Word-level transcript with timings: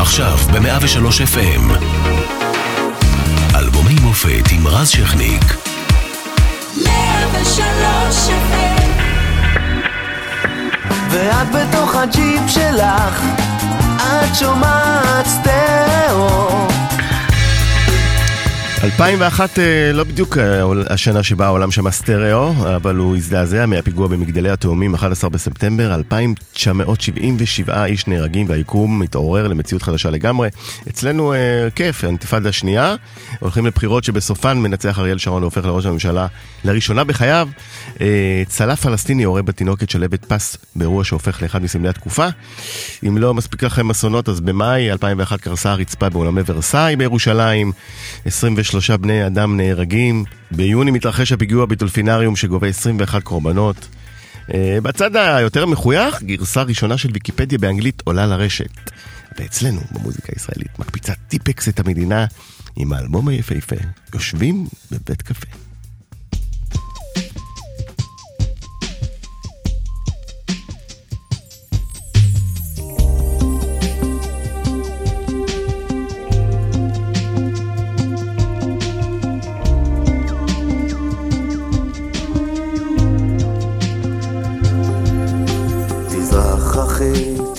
עכשיו 0.00 0.36
ב-103 0.52 1.06
FM. 1.34 1.72
אלבומי 3.54 3.94
מופת 4.02 4.52
עם 4.52 4.66
רז 4.66 4.88
שכניק. 4.88 5.42
103 6.84 8.28
FM 8.28 8.88
ואת 11.10 11.50
בתוך 11.50 11.94
הג'יפ 11.94 12.42
שלך, 12.48 13.22
את 13.96 14.34
שומעת 14.34 15.26
סטריאו. 15.26 16.48
2001 18.84 19.58
אה, 19.58 19.92
לא 19.92 20.04
בדיוק 20.04 20.38
אה, 20.38 20.62
השנה 20.90 21.22
שבה 21.22 21.46
העולם 21.46 21.70
שמע 21.70 21.90
סטריאו, 21.90 22.52
אבל 22.76 22.96
הוא 22.96 23.16
הזדעזע 23.16 23.66
מהפיגוע 23.66 24.08
במגדלי 24.08 24.50
התאומים 24.50 24.94
11 24.94 25.30
בספטמבר, 25.30 25.94
2,977 25.94 27.84
איש 27.84 28.06
נהרגים 28.06 28.48
והיקום 28.48 28.98
מתעורר 28.98 29.48
למציאות 29.48 29.82
חדשה 29.82 30.10
לגמרי. 30.10 30.48
אצלנו 30.88 31.32
אה, 31.32 31.68
כיף, 31.74 32.04
האינתיפאדה 32.04 32.48
השנייה, 32.48 32.94
הולכים 33.40 33.66
לבחירות 33.66 34.04
שבסופן 34.04 34.58
מנצח 34.58 34.98
אריאל 34.98 35.18
שרון 35.18 35.42
והופך 35.42 35.64
לראש 35.64 35.86
הממשלה 35.86 36.26
לראשונה 36.64 37.04
בחייו. 37.04 37.48
צלף 38.46 38.80
פלסטיני 38.80 39.22
יורה 39.22 39.42
בתינוקת 39.42 39.90
שלבת 39.90 40.24
פס 40.24 40.56
באירוע 40.76 41.04
שהופך 41.04 41.42
לאחד 41.42 41.62
מסמלי 41.62 41.88
התקופה. 41.88 42.26
אם 43.08 43.18
לא 43.18 43.34
מספיק 43.34 43.62
לכם 43.62 43.90
אסונות, 43.90 44.28
אז 44.28 44.40
במאי 44.40 44.92
2001 44.92 45.40
קרסה 45.40 45.70
הרצפה 45.72 46.08
באולמי 46.08 46.40
ורסאי 46.46 46.96
בירושלים. 46.96 47.72
23 48.68 48.90
בני 48.90 49.26
אדם 49.26 49.56
נהרגים. 49.56 50.24
ביוני 50.50 50.90
מתרחש 50.90 51.32
הפיגוע 51.32 51.66
בדולפינריום 51.66 52.36
שגובה 52.36 52.68
21 52.68 53.22
קורבנות. 53.22 53.88
אה, 54.54 54.78
בצד 54.82 55.16
היותר 55.16 55.66
מחוייך, 55.66 56.22
גרסה 56.22 56.62
ראשונה 56.62 56.98
של 56.98 57.08
ויקיפדיה 57.12 57.58
באנגלית 57.58 58.02
עולה 58.04 58.26
לרשת. 58.26 58.90
ואצלנו, 59.38 59.80
במוזיקה 59.90 60.32
הישראלית, 60.34 60.78
מקפיצה 60.78 61.12
טיפקס 61.28 61.68
את 61.68 61.80
המדינה 61.80 62.26
עם 62.76 62.92
האלבום 62.92 63.28
היפהפה, 63.28 63.76
יושבים 64.14 64.66
בבית 64.90 65.22
קפה. 65.22 65.67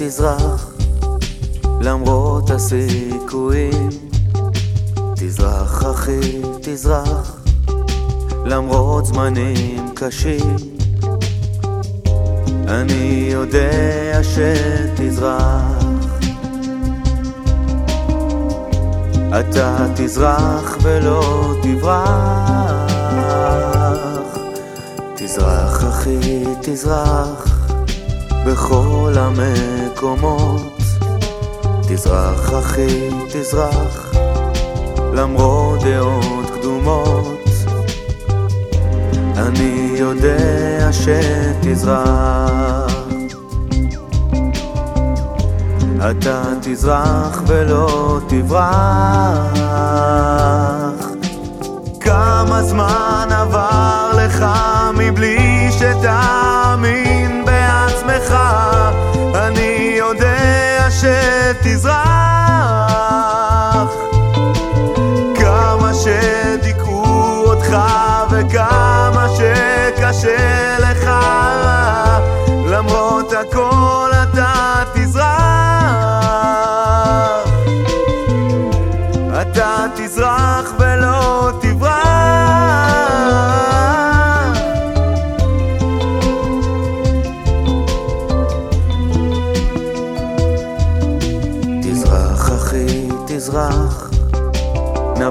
תזרח, 0.02 0.72
למרות 1.82 2.50
הסיכויים. 2.50 3.90
תזרח 5.16 5.84
אחי, 5.92 6.42
תזרח, 6.62 7.38
למרות 8.46 9.06
זמנים 9.06 9.90
קשים. 9.96 10.56
אני 12.68 13.30
יודע 13.32 14.20
שתזרח. 14.24 15.84
אתה 19.40 19.86
תזרח 19.96 20.78
ולא 20.82 21.54
תברח. 21.62 22.92
תזרח 25.16 25.84
אחי, 25.84 26.44
תזרח. 26.62 27.60
בכל 28.46 29.14
המקומות. 30.00 30.82
תזרח 31.82 32.54
אחי, 32.60 33.10
תזרח, 33.34 34.12
למרות 35.14 35.80
דעות 35.84 36.50
קדומות. 36.60 37.50
אני 39.38 39.92
יודע 39.96 40.90
שתזרח. 40.92 42.10
אתה 46.12 46.44
תזרח 46.62 47.42
ולא 47.48 48.20
תברח. 48.28 49.60
כמה 52.00 52.64
זמן 52.64 53.28
עבר 53.32 54.12
לך 54.16 54.46
מבלי 54.98 55.68
שתאמין 55.72 56.59
שתזרח. 61.64 62.00
כמה 65.36 65.92
שדיכאו 65.94 67.44
אותך 67.46 67.78
וכמה 68.32 69.28
שקשה 69.30 70.78
לך, 70.80 71.10
למרות 72.66 73.34
הכל 73.34 73.69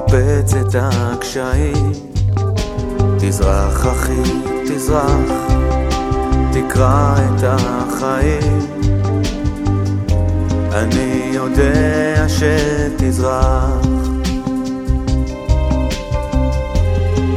נפץ 0.09 0.53
את 0.53 0.75
הקשיים. 0.81 1.91
תזרח 3.19 3.87
אחי, 3.87 4.21
תזרח, 4.67 5.31
תקרא 6.51 7.15
את 7.15 7.43
החיים. 7.43 8.59
אני 10.71 11.31
יודע 11.33 12.25
שתזרח. 12.27 13.87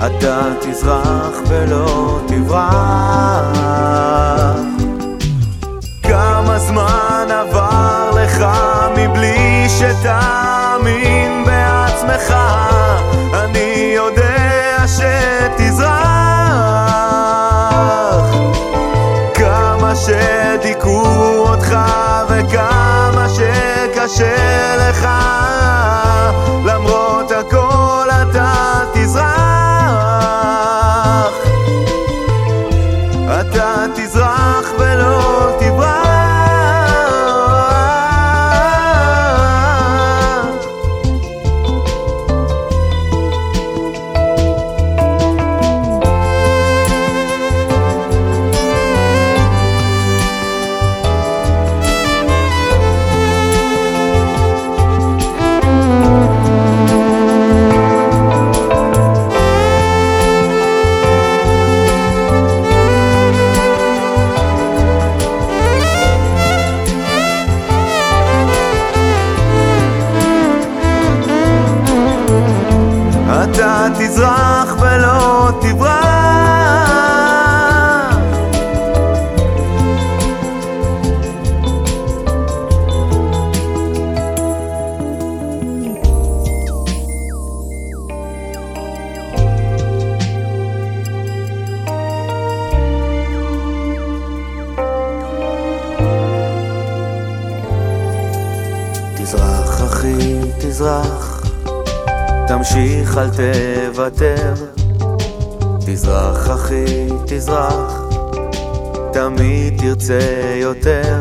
אתה 0.06 0.42
תזרח 0.60 1.36
ולא 1.48 2.20
תברח. 2.26 3.56
כמה 6.02 6.58
זמן 6.58 7.26
עבר 7.30 8.10
לך 8.14 8.46
מבלי 8.96 9.66
שתאמין 9.68 11.42
בעצמך? 12.06 12.34
אני 13.34 13.92
יודע 13.96 14.76
שתזרח. 14.86 15.92
כמה 19.34 19.92
שדיכאו 19.96 21.48
אותך 21.48 21.76
וכמה 22.28 23.26
שקשה 23.28 24.76
לך, 24.76 25.08
תזרח, 100.82 101.42
תמשיך 102.48 103.18
אל 103.18 103.28
תוותר. 103.30 104.54
תזרח 105.86 106.50
אחי, 106.50 107.06
תזרח, 107.26 108.02
תמיד 109.12 109.80
תרצה 109.80 110.20
יותר. 110.56 111.20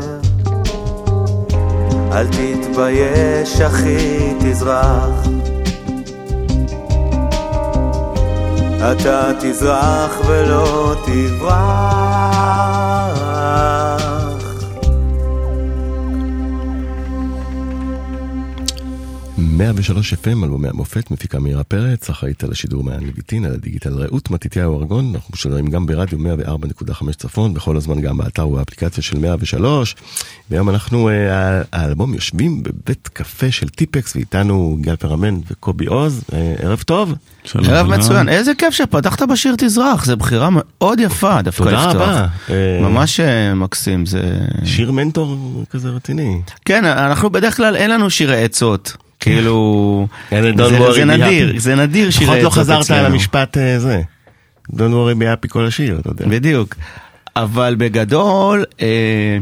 אל 2.12 2.28
תתבייש 2.28 3.62
אחי, 3.62 4.34
תזרח. 4.40 5.28
אתה 8.92 9.32
תזרח 9.40 10.22
ולא 10.28 10.96
תברח. 11.06 12.32
103 19.62 20.14
FM, 20.14 20.44
אלבומי 20.44 20.70
המופת, 20.70 21.12
מפיקה 21.12 21.40
מירה 21.40 21.64
פרץ, 21.64 22.10
אחראית 22.10 22.44
על 22.44 22.52
השידור 22.52 22.84
מעיין 22.84 23.04
לויטין, 23.04 23.46
על 23.46 23.54
הדיגיטל 23.54 23.94
רעות 23.94 24.32
מתתיהו 24.32 24.80
ארגון, 24.80 25.12
אנחנו 25.16 25.32
משודרים 25.34 25.68
גם 25.68 25.86
ברדיו 25.86 26.20
104.5 26.20 27.14
צפון, 27.18 27.54
בכל 27.54 27.78
הזמן 27.78 28.02
גם 28.02 28.18
באתר 28.18 28.48
ובאפליקציה 28.48 29.04
של 29.04 29.18
103, 29.18 29.96
והיום 30.50 30.70
אנחנו, 30.70 31.10
אה, 31.10 31.62
האלבום 31.72 32.14
יושבים 32.14 32.64
בבית 32.64 33.08
קפה 33.14 33.52
של 33.52 33.70
טיפקס, 33.70 34.16
ואיתנו 34.16 34.78
גל 34.82 34.96
פרמן 34.96 35.40
וקובי 35.52 35.86
עוז, 35.86 36.24
אה, 36.34 36.54
ערב 36.60 36.82
טוב. 36.82 37.14
שלום, 37.44 37.66
ערב 37.66 37.88
מצוין, 37.88 38.30
איזה 38.30 38.52
כיף 38.58 38.74
שפתחת 38.74 39.22
בשיר 39.22 39.56
תזרח, 39.58 40.06
זו 40.06 40.18
בחירה 40.18 40.50
מאוד 40.52 41.00
יפה 41.00 41.42
דווקא 41.42 41.64
תודה 41.64 41.88
לפתוח. 41.88 42.02
רבה. 42.02 42.28
אה, 42.50 42.80
ממש 42.82 43.20
מקסים, 43.56 44.06
זה... 44.06 44.38
שיר 44.64 44.92
מנטור 44.92 45.64
כזה 45.70 45.90
רציני. 45.90 46.42
כן, 46.66 46.86
אנחנו 46.86 47.30
בדרך 47.30 47.58
כלל 47.58 47.76
אין 47.76 47.92
לנו 47.92 48.10
שירי 48.10 48.44
עצות. 48.44 48.98
כאילו, 49.22 50.08
זה- 50.32 51.06
נדיר. 51.06 51.54
זה 51.58 51.76
נדיר 51.76 52.10
שירי 52.10 52.40
לפחות 52.44 52.58
עצות 52.58 52.68
לא 52.68 52.82
אצלנו. 52.82 52.84
חזרת 52.84 53.00
על 53.00 53.12
המשפט 53.12 53.58
אה, 53.58 53.80
זה. 53.80 54.02
Don't 54.72 54.76
worry 54.76 55.22
be 55.22 55.46
happy 55.46 55.48
כל 55.48 55.66
השיר, 55.66 56.00
אתה 56.00 56.10
יודע. 56.10 56.26
בדיוק. 56.28 56.76
אבל 57.36 57.76
בגדול, 57.78 58.64
אה, 58.82 59.38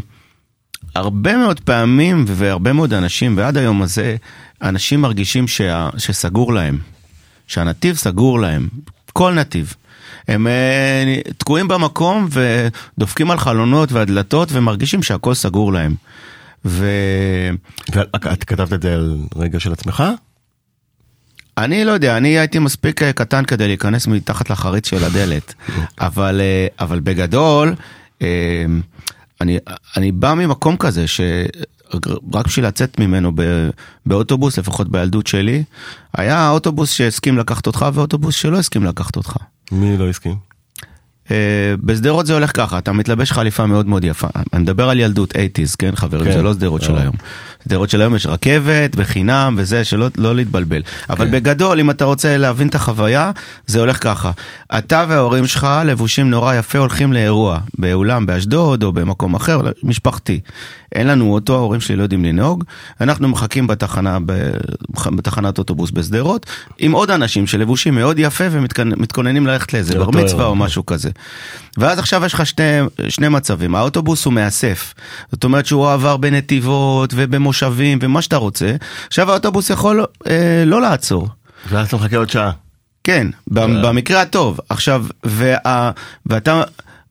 הרבה 0.95 1.37
מאוד 1.37 1.59
פעמים 1.59 2.25
והרבה 2.27 2.73
מאוד 2.73 2.93
אנשים, 2.93 3.37
ועד 3.37 3.57
היום 3.57 3.81
הזה, 3.81 4.15
אנשים 4.61 5.01
מרגישים 5.01 5.47
שה, 5.47 5.89
שסגור 5.97 6.53
להם, 6.53 6.77
שהנתיב 7.47 7.95
סגור 7.95 8.39
להם, 8.39 8.67
כל 9.13 9.33
נתיב. 9.33 9.73
הם 10.27 10.47
אה, 10.47 11.15
תקועים 11.37 11.67
במקום 11.67 12.27
ודופקים 12.31 13.31
על 13.31 13.37
חלונות 13.39 13.91
והדלתות 13.91 14.49
ומרגישים 14.51 15.03
שהכל 15.03 15.33
סגור 15.33 15.73
להם. 15.73 15.95
ואת 16.65 18.43
כתבת 18.43 18.73
את 18.73 18.81
זה 18.81 18.93
על 18.93 19.17
רגע 19.35 19.59
של 19.59 19.71
עצמך? 19.71 20.03
לא 21.85 21.91
יודע, 21.91 22.17
אני 22.17 22.39
הייתי 22.39 22.59
מספיק 22.59 23.03
אה, 23.03 23.13
קטן 23.13 23.45
כדי 23.45 23.67
להיכנס 23.67 24.07
מתחת 24.07 24.49
לחריץ 24.49 24.89
של 24.89 25.03
הדלת, 25.03 25.53
אבל, 25.99 26.41
אה, 26.41 26.67
אבל 26.79 26.99
בגדול, 26.99 27.75
אה, 28.21 28.65
אני, 29.41 29.57
אני 29.97 30.11
בא 30.11 30.33
ממקום 30.33 30.77
כזה 30.77 31.07
שרק 31.07 32.47
בשביל 32.47 32.65
לצאת 32.65 32.99
ממנו 32.99 33.31
ב- 33.35 33.69
באוטובוס, 34.05 34.59
לפחות 34.59 34.91
בילדות 34.91 35.27
שלי, 35.27 35.63
היה 36.17 36.49
אוטובוס 36.49 36.91
שהסכים 36.91 37.37
לקחת 37.37 37.67
אותך 37.67 37.85
ואוטובוס 37.93 38.35
שלא 38.35 38.57
הסכים 38.57 38.83
לקחת 38.83 39.15
אותך. 39.15 39.37
מי 39.71 39.97
לא 39.97 40.09
הסכים? 40.09 40.48
אה, 41.31 41.35
בשדרות 41.83 42.25
זה 42.25 42.33
הולך 42.33 42.51
ככה, 42.55 42.77
אתה 42.77 42.91
מתלבש 42.91 43.31
חליפה 43.31 43.65
מאוד 43.65 43.87
מאוד 43.87 44.03
יפה. 44.03 44.27
אני 44.53 44.61
מדבר 44.61 44.89
על 44.89 44.99
ילדות 44.99 45.31
80's, 45.31 45.75
כן 45.77 45.95
חברים? 45.95 46.25
כן. 46.25 46.31
זה 46.31 46.41
לא 46.41 46.53
שדרות 46.53 46.81
של 46.81 46.95
אה. 46.95 47.01
היום. 47.01 47.15
שדרות 47.63 47.89
של 47.89 48.01
היום 48.01 48.15
יש 48.15 48.25
רכבת 48.25 48.95
בחינם 48.95 49.55
וזה, 49.57 49.83
שלא 49.83 50.07
לא 50.17 50.35
להתבלבל. 50.35 50.81
אבל 51.09 51.25
כן. 51.25 51.31
בגדול, 51.31 51.79
אם 51.79 51.89
אתה 51.89 52.05
רוצה 52.05 52.37
להבין 52.37 52.67
את 52.67 52.75
החוויה, 52.75 53.31
זה 53.67 53.79
הולך 53.79 54.03
ככה. 54.03 54.31
אתה 54.77 55.05
וההורים 55.09 55.47
שלך 55.47 55.67
לבושים 55.85 56.29
נורא 56.29 56.55
יפה 56.55 56.79
הולכים 56.79 57.13
לאירוע, 57.13 57.59
באולם 57.77 58.25
באשדוד 58.25 58.83
או 58.83 58.91
במקום 58.91 59.35
אחר, 59.35 59.61
משפחתי. 59.83 60.39
אין 60.95 61.07
לנו 61.07 61.33
אוטו, 61.33 61.55
ההורים 61.55 61.81
שלי 61.81 61.95
לא 61.95 62.03
יודעים 62.03 62.25
לנהוג, 62.25 62.63
אנחנו 63.01 63.27
מחכים 63.27 63.67
בתחנה, 63.67 64.17
בתחנת 65.15 65.57
אוטובוס 65.57 65.91
בשדרות, 65.91 66.45
עם 66.79 66.91
עוד 66.91 67.11
אנשים 67.11 67.47
שלבושים 67.47 67.95
מאוד 67.95 68.19
יפה 68.19 68.43
ומתכוננים 68.51 69.47
ללכת 69.47 69.73
לאיזה 69.73 69.95
בר 69.95 70.09
מצווה 70.09 70.45
או. 70.45 70.55
משהו 70.55 70.85
כזה. 70.85 71.09
ואז 71.77 71.99
עכשיו 71.99 72.25
יש 72.25 72.33
לך 72.33 72.45
שני, 72.45 72.63
שני 73.09 73.29
מצבים, 73.29 73.75
האוטובוס 73.75 74.25
הוא 74.25 74.33
מאסף, 74.33 74.93
זאת 75.31 75.43
אומרת 75.43 75.65
שהוא 75.65 75.91
עבר 75.91 76.17
בנתיבות 76.17 77.13
ובמושבים 77.15 77.99
ומה 78.01 78.21
שאתה 78.21 78.37
רוצה, 78.37 78.75
עכשיו 79.07 79.31
האוטובוס 79.31 79.69
יכול 79.69 80.05
אה, 80.27 80.63
לא 80.65 80.81
לעצור. 80.81 81.27
ואז 81.69 81.87
אתה 81.87 81.95
מחכה 81.95 82.17
עוד 82.17 82.29
שעה. 82.29 82.51
כן, 83.03 83.27
ב- 83.47 83.87
במקרה 83.87 84.21
הטוב. 84.21 84.59
עכשיו, 84.69 85.05
וה, 85.23 85.91
ואתה... 86.25 86.61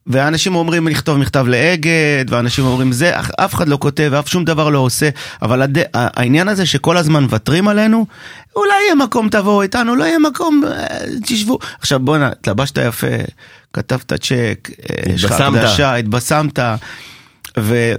ואנשים 0.09 0.55
אומרים 0.55 0.89
לכתוב 0.89 1.19
מכתב 1.19 1.47
לאגד, 1.49 2.25
ואנשים 2.29 2.65
אומרים 2.65 2.93
זה, 2.93 3.13
אף 3.21 3.55
אחד 3.55 3.69
לא 3.69 3.79
כותב, 3.81 4.09
ואף 4.13 4.29
שום 4.29 4.45
דבר 4.45 4.69
לא 4.69 4.79
עושה, 4.79 5.09
אבל 5.43 5.63
הד... 5.63 5.79
העניין 5.95 6.49
הזה 6.49 6.67
שכל 6.67 6.97
הזמן 6.97 7.23
מוותרים 7.23 7.69
עלינו, 7.69 8.07
אולי 8.57 8.75
יהיה 8.85 8.95
מקום 8.95 9.29
תבואו 9.29 9.63
איתנו, 9.63 9.97
לא 9.97 10.05
יהיה 10.05 10.19
מקום, 10.19 10.63
אה, 10.67 10.87
תשבו. 11.27 11.59
עכשיו 11.81 12.01
בואנה, 12.01 12.29
התלבשת 12.29 12.79
יפה, 12.79 13.07
כתבת 13.73 14.13
צ'ק, 14.13 14.71
אה, 14.91 15.13
יש 15.13 15.25
לך. 15.25 15.41
הקדשה, 15.41 15.95
התבשמת, 15.95 16.59
ו... 17.59 17.93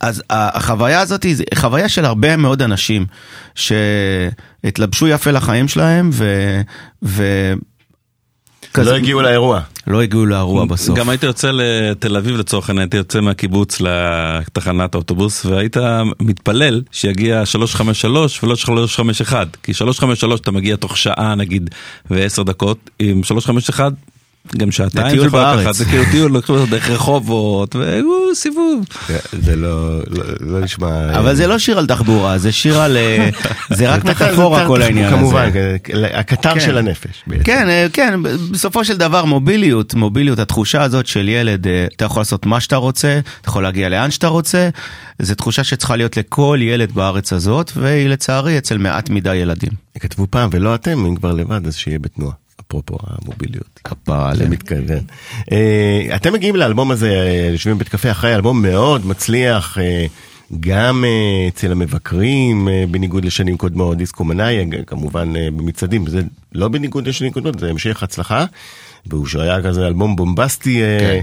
אז 0.00 0.22
החוויה 0.30 1.00
הזאת 1.00 1.22
היא 1.22 1.36
חוויה 1.54 1.88
של 1.88 2.04
הרבה 2.04 2.36
מאוד 2.36 2.62
אנשים 2.62 3.06
שהתלבשו 3.54 5.08
יפה 5.08 5.30
לחיים 5.30 5.68
שלהם 5.68 6.10
ו... 6.12 6.24
ו... 7.02 7.52
כזה- 8.74 8.90
לא 8.90 8.96
הגיעו 8.96 9.22
לאירוע. 9.22 9.60
לא 9.86 10.02
הגיעו 10.02 10.26
לאירוע 10.26 10.64
בסוף. 10.64 10.98
גם 10.98 11.08
הייתי 11.08 11.26
יוצא 11.26 11.50
לתל 11.52 12.16
אביב 12.16 12.36
לצורך 12.36 12.68
העניין, 12.68 12.84
הייתי 12.86 12.96
יוצא 12.96 13.20
מהקיבוץ 13.20 13.78
לתחנת 13.80 14.94
האוטובוס 14.94 15.46
והיית 15.46 15.76
מתפלל 16.20 16.82
שיגיע 16.92 17.46
353 17.46 18.42
ולא 18.42 18.56
351 18.56 19.56
כי 19.62 19.74
353 19.74 20.40
אתה 20.40 20.50
מגיע 20.50 20.76
תוך 20.76 20.96
שעה 20.96 21.34
נגיד 21.34 21.70
ועשר 22.10 22.42
דקות 22.42 22.90
עם 22.98 23.22
351 23.22 23.92
גם 24.58 24.70
שעתיים 24.70 25.10
זה 25.20 25.26
יכול 25.26 25.40
בארץ. 25.40 25.60
לקחת, 25.60 25.74
זה 25.74 25.84
כאילו 25.84 26.04
טיול 26.10 26.36
לקחו 26.36 26.52
אותו 26.52 26.66
דרך 26.66 26.90
רחובות 26.90 27.76
והוא 27.76 28.34
סיבוב. 28.34 28.84
זה- 29.32 29.56
לא 29.56 29.98
לא- 29.98 30.24
לא 30.40 30.60
נשמע... 30.60 31.18
אבל 31.18 31.34
זה 31.34 31.46
לא 31.46 31.58
שיר 31.58 31.78
על 31.78 31.86
תחבורה, 31.86 32.38
זה 32.38 32.52
שיר 32.52 32.80
על... 32.80 32.96
אה, 32.96 33.28
זה 33.78 33.90
רק 33.94 34.04
מטאפורה 34.04 34.66
כל 34.66 34.82
העניין 34.82 35.06
הזה. 35.06 35.16
כמובן, 35.16 35.48
הקטר 36.14 36.54
כן. 36.54 36.60
של 36.60 36.78
הנפש. 36.78 37.24
כן, 37.44 37.68
אה, 37.68 37.86
כן, 37.92 38.20
בסופו 38.50 38.84
של 38.84 38.96
דבר 38.96 39.24
מוביליות, 39.24 39.94
מוביליות, 39.94 40.38
התחושה 40.38 40.82
הזאת 40.82 41.06
של 41.06 41.28
ילד, 41.28 41.66
אה, 41.66 41.86
אתה 41.96 42.04
יכול 42.04 42.20
לעשות 42.20 42.46
מה 42.46 42.60
שאתה 42.60 42.76
רוצה, 42.76 43.20
אתה 43.40 43.48
יכול 43.48 43.62
להגיע 43.62 43.88
לאן 43.88 44.10
שאתה 44.10 44.26
רוצה, 44.28 44.68
זו 45.22 45.34
תחושה 45.34 45.64
שצריכה 45.64 45.96
להיות 45.96 46.16
לכל 46.16 46.58
ילד 46.62 46.92
בארץ 46.92 47.32
הזאת, 47.32 47.72
והיא 47.76 48.08
לצערי 48.08 48.58
אצל 48.58 48.78
מעט 48.78 49.10
מדי 49.10 49.34
ילדים. 49.36 49.70
כתבו 50.00 50.26
פעם, 50.30 50.48
ולא 50.52 50.74
אתם, 50.74 51.06
אם 51.06 51.14
כבר 51.16 51.32
לבד, 51.32 51.66
אז 51.66 51.76
שיהיה 51.76 51.98
בתנועה. 51.98 52.32
אפרופו 52.60 52.96
המוביליות. 53.02 53.80
כפרה 53.84 54.24
זה 54.24 54.30
עליהם. 54.30 54.50
מתכוון. 54.50 55.04
אה, 55.52 56.16
אתם 56.16 56.32
מגיעים 56.32 56.56
לאלבום 56.56 56.90
הזה, 56.90 57.10
יושבים 57.52 57.76
בבית 57.76 57.88
קפה 57.88 58.10
אחרי 58.10 58.34
אלבום 58.34 58.62
מאוד 58.62 59.06
מצליח, 59.06 59.78
אה, 59.78 60.06
גם 60.60 61.04
אה, 61.04 61.48
אצל 61.48 61.72
המבקרים, 61.72 62.68
בניגוד 62.90 63.24
לשנים 63.24 63.56
קודמות, 63.56 63.96
דיסקו 63.96 64.24
מנאי, 64.24 64.66
כמובן 64.86 65.32
במצעדים, 65.56 66.06
זה 66.06 66.20
לא 66.52 66.68
בניגוד 66.68 67.08
לשנים 67.08 67.32
קודמות, 67.32 67.58
זה 67.58 67.70
המשך 67.70 68.02
הצלחה. 68.02 68.44
והוא 69.06 69.26
שהיה 69.26 69.62
כזה 69.62 69.86
אלבום 69.86 70.16
בומבסטי 70.16 70.80
כן. 71.00 71.20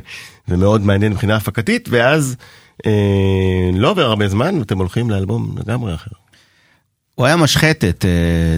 ומאוד 0.47 0.85
מעניין 0.85 1.11
מבחינה 1.11 1.35
הפקתית, 1.35 1.89
ואז 1.91 2.35
אה, 2.85 3.69
לא 3.73 3.91
עובר 3.91 4.05
הרבה 4.05 4.27
זמן, 4.27 4.55
ואתם 4.59 4.77
הולכים 4.77 5.09
לאלבום 5.09 5.55
לגמרי 5.57 5.93
אחר. 5.93 6.11
הוא 7.15 7.25
היה 7.25 7.35
משחטת, 7.35 8.05
אה, 8.05 8.09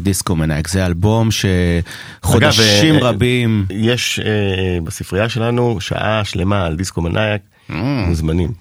דיסקו 0.01 0.35
מנהיג, 0.35 0.67
זה 0.67 0.85
אלבום 0.85 1.29
שחודשים 1.31 2.95
אגב, 2.95 3.03
אה, 3.03 3.09
רבים, 3.09 3.65
יש 3.69 4.19
אה, 4.19 4.25
בספרייה 4.83 5.29
שלנו 5.29 5.81
שעה 5.81 6.21
שלמה 6.25 6.65
על 6.65 6.75
דיסקו 6.75 7.01
מנאייק, 7.01 7.41
Mm. 7.69 7.73
מוזמנים. 8.07 8.51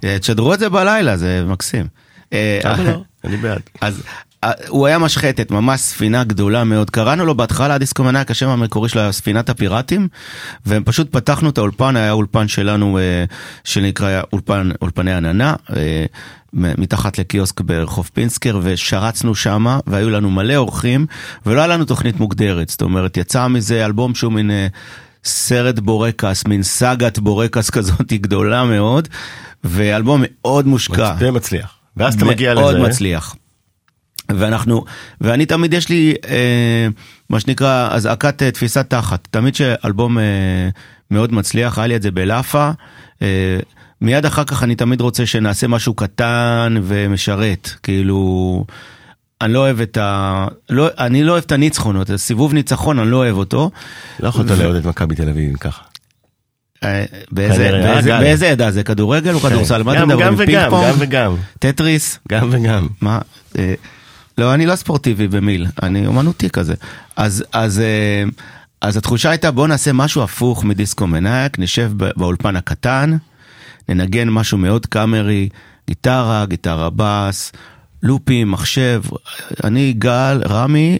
תשדרו 0.00 0.54
את 0.54 0.58
זה 0.58 0.68
בלילה, 0.68 1.16
זה 1.16 1.44
מקסים. 1.46 1.86
לא? 2.32 2.38
אני 3.24 3.36
בעד. 3.36 3.60
אז 3.80 4.02
הוא 4.68 4.86
היה 4.86 4.98
משחטת, 4.98 5.50
ממש 5.50 5.80
ספינה 5.80 6.24
גדולה 6.24 6.64
מאוד. 6.64 6.90
קראנו 6.90 7.24
לו 7.24 7.34
בהתחלה 7.34 7.78
דיסקו 7.78 8.04
מנאייק, 8.04 8.30
השם 8.30 8.48
המקורי 8.48 8.88
שלו 8.88 9.00
היה 9.00 9.12
ספינת 9.12 9.48
הפיראטים, 9.50 10.08
ופשוט 10.66 11.12
פתחנו 11.12 11.50
את 11.50 11.58
האולפן, 11.58 11.96
היה 11.96 12.12
אולפן 12.12 12.48
שלנו 12.48 12.98
אה, 12.98 13.24
שנקרא 13.64 14.20
אולפן, 14.32 14.70
אולפני 14.82 15.12
עננה, 15.14 15.54
אה, 15.76 16.04
מתחת 16.52 17.18
לקיוסק 17.18 17.60
ברחוב 17.60 18.10
פינסקר, 18.14 18.58
ושרצנו 18.62 19.34
שמה, 19.34 19.78
והיו 19.86 20.10
לנו 20.10 20.30
מלא 20.30 20.56
אורחים, 20.56 21.06
ולא 21.46 21.60
היה 21.60 21.66
לנו 21.66 21.84
תוכנית 21.84 22.20
מוגדרת, 22.20 22.68
זאת 22.68 22.82
אומרת, 22.82 23.16
יצא 23.16 23.48
מזה 23.48 23.84
אלבום 23.84 24.14
שהוא 24.14 24.32
מין... 24.32 24.50
אה, 24.50 24.66
סרט 25.24 25.78
בורקס, 25.78 26.44
מין 26.46 26.62
סאגת 26.62 27.18
בורקס 27.18 27.70
כזאת 27.76 28.12
גדולה 28.12 28.64
מאוד, 28.64 29.08
ואלבום 29.64 30.22
מאוד 30.24 30.66
מושקע. 30.66 31.16
זה 31.18 31.30
מצליח. 31.30 31.74
ואז 31.96 32.14
אתה 32.14 32.24
מגיע 32.24 32.54
לזה. 32.54 32.62
מאוד 32.62 32.78
מצליח. 32.78 33.36
ואנחנו, 34.36 34.84
ואני 35.20 35.46
תמיד 35.46 35.74
יש 35.74 35.88
לי 35.88 36.14
אה, 36.28 36.88
מה 37.30 37.40
שנקרא 37.40 37.88
אזעקת 37.92 38.42
אה, 38.42 38.50
תפיסת 38.50 38.86
תחת, 38.90 39.28
תמיד 39.30 39.54
שאלבום 39.54 40.18
אה, 40.18 40.24
מאוד 41.10 41.32
מצליח, 41.32 41.78
היה 41.78 41.86
לי 41.86 41.96
את 41.96 42.02
זה 42.02 42.10
בלאפה, 42.10 42.70
אה, 43.22 43.58
מיד 44.00 44.26
אחר 44.26 44.44
כך 44.44 44.62
אני 44.62 44.74
תמיד 44.74 45.00
רוצה 45.00 45.26
שנעשה 45.26 45.68
משהו 45.68 45.94
קטן 45.94 46.74
ומשרת, 46.82 47.70
כאילו, 47.82 48.64
אני 49.40 49.52
לא 49.52 49.58
אוהב 49.58 49.80
את 49.80 49.96
ה... 49.96 50.46
לא, 50.70 50.88
אני 50.98 51.24
לא 51.24 51.32
אוהב 51.32 51.44
את 51.46 51.52
הניצחונות, 51.52 52.10
הסיבוב 52.10 52.54
ניצחון 52.54 52.98
אני 52.98 53.10
לא 53.10 53.16
אוהב 53.16 53.36
אותו. 53.36 53.70
לא 54.20 54.28
יכולת 54.28 54.50
לאהוד 54.50 54.76
את 54.76 54.84
מכבי 54.84 55.14
תל 55.14 55.28
אביב 55.28 55.56
ככה. 55.56 55.82
אה, 56.84 57.04
באיזה, 57.32 58.50
עדה 58.50 58.70
זה 58.70 58.82
כדורגל 58.82 59.34
או 59.34 59.40
כדורסל? 59.40 59.82
מה 59.82 59.92
אתם 59.92 60.00
גם 60.00 60.08
גם 60.08 60.18
מדברים? 60.18 60.36
פינג 60.36 60.58
וגם, 60.58 60.70
פונג? 60.70 60.86
גם 60.88 60.94
וגם. 60.98 61.36
טטריס? 61.58 62.18
גם 62.28 62.48
וגם. 62.52 62.86
מה? 63.00 63.18
לא, 64.38 64.54
אני 64.54 64.66
לא 64.66 64.76
ספורטיבי 64.76 65.28
במיל, 65.28 65.66
אני 65.82 66.06
אומנותי 66.06 66.50
כזה. 66.50 66.74
אז, 67.16 67.44
אז, 67.52 67.80
אה, 67.80 68.24
אז 68.80 68.96
התחושה 68.96 69.30
הייתה 69.30 69.50
בוא 69.50 69.66
נעשה 69.68 69.92
משהו 69.92 70.22
הפוך 70.22 70.64
מדיסקו 70.64 71.06
מנאייק, 71.06 71.58
נשב 71.58 71.92
באולפן 71.96 72.56
הקטן, 72.56 73.16
ננגן 73.88 74.28
משהו 74.28 74.58
מאוד 74.58 74.86
קאמרי, 74.86 75.48
גיטרה, 75.86 76.46
גיטרה 76.46 76.88
בס, 76.96 77.52
לופים, 78.02 78.50
מחשב, 78.50 79.02
אני 79.64 79.92
גל, 79.92 80.42
רמי, 80.48 80.98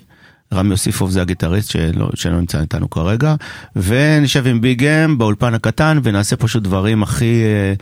רמי 0.54 0.70
יוסיפוב 0.70 1.10
זה 1.10 1.22
הגיטריסט 1.22 1.70
שלא, 1.70 2.08
שלא 2.14 2.40
נמצא 2.40 2.60
איתנו 2.60 2.90
כרגע, 2.90 3.34
ונשב 3.76 4.46
עם 4.46 4.60
ביג 4.60 4.84
אם 4.84 5.18
באולפן 5.18 5.54
הקטן 5.54 6.00
ונעשה 6.02 6.36
פשוט 6.36 6.62
דברים 6.62 7.02
הכי 7.02 7.42
אה, 7.44 7.74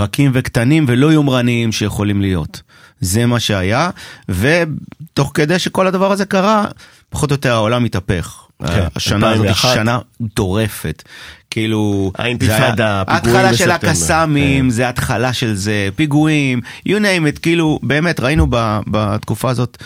רכים 0.00 0.30
וקטנים 0.34 0.84
ולא 0.88 1.12
יומרניים 1.12 1.72
שיכולים 1.72 2.20
להיות. 2.20 2.62
זה 3.00 3.26
מה 3.26 3.40
שהיה, 3.40 3.90
ותוך 4.28 5.30
כדי 5.34 5.58
שכל 5.58 5.86
הדבר 5.86 6.12
הזה 6.12 6.24
קרה, 6.24 6.64
פחות 7.10 7.30
או 7.30 7.34
יותר 7.34 7.52
העולם 7.52 7.84
התהפך. 7.84 8.42
כן, 8.66 8.84
השנה 8.96 9.30
הזאת 9.30 9.42
היא 9.44 9.48
2001. 9.50 9.74
שנה 9.74 9.98
מטורפת. 10.20 11.02
כאילו, 11.50 12.12
האינתיפאדה, 12.14 13.02
ההתחלה 13.06 13.54
של. 13.54 13.70
הקסאמים, 13.70 14.64
כן. 14.64 14.70
זה 14.70 14.88
התחלה 14.88 15.32
של 15.32 15.54
זה, 15.54 15.88
פיגועים, 15.96 16.60
you 16.88 16.92
name 16.92 17.36
it, 17.36 17.40
כאילו, 17.42 17.78
באמת, 17.82 18.20
ראינו 18.20 18.46
ב, 18.50 18.78
בתקופה 18.86 19.50
הזאת, 19.50 19.82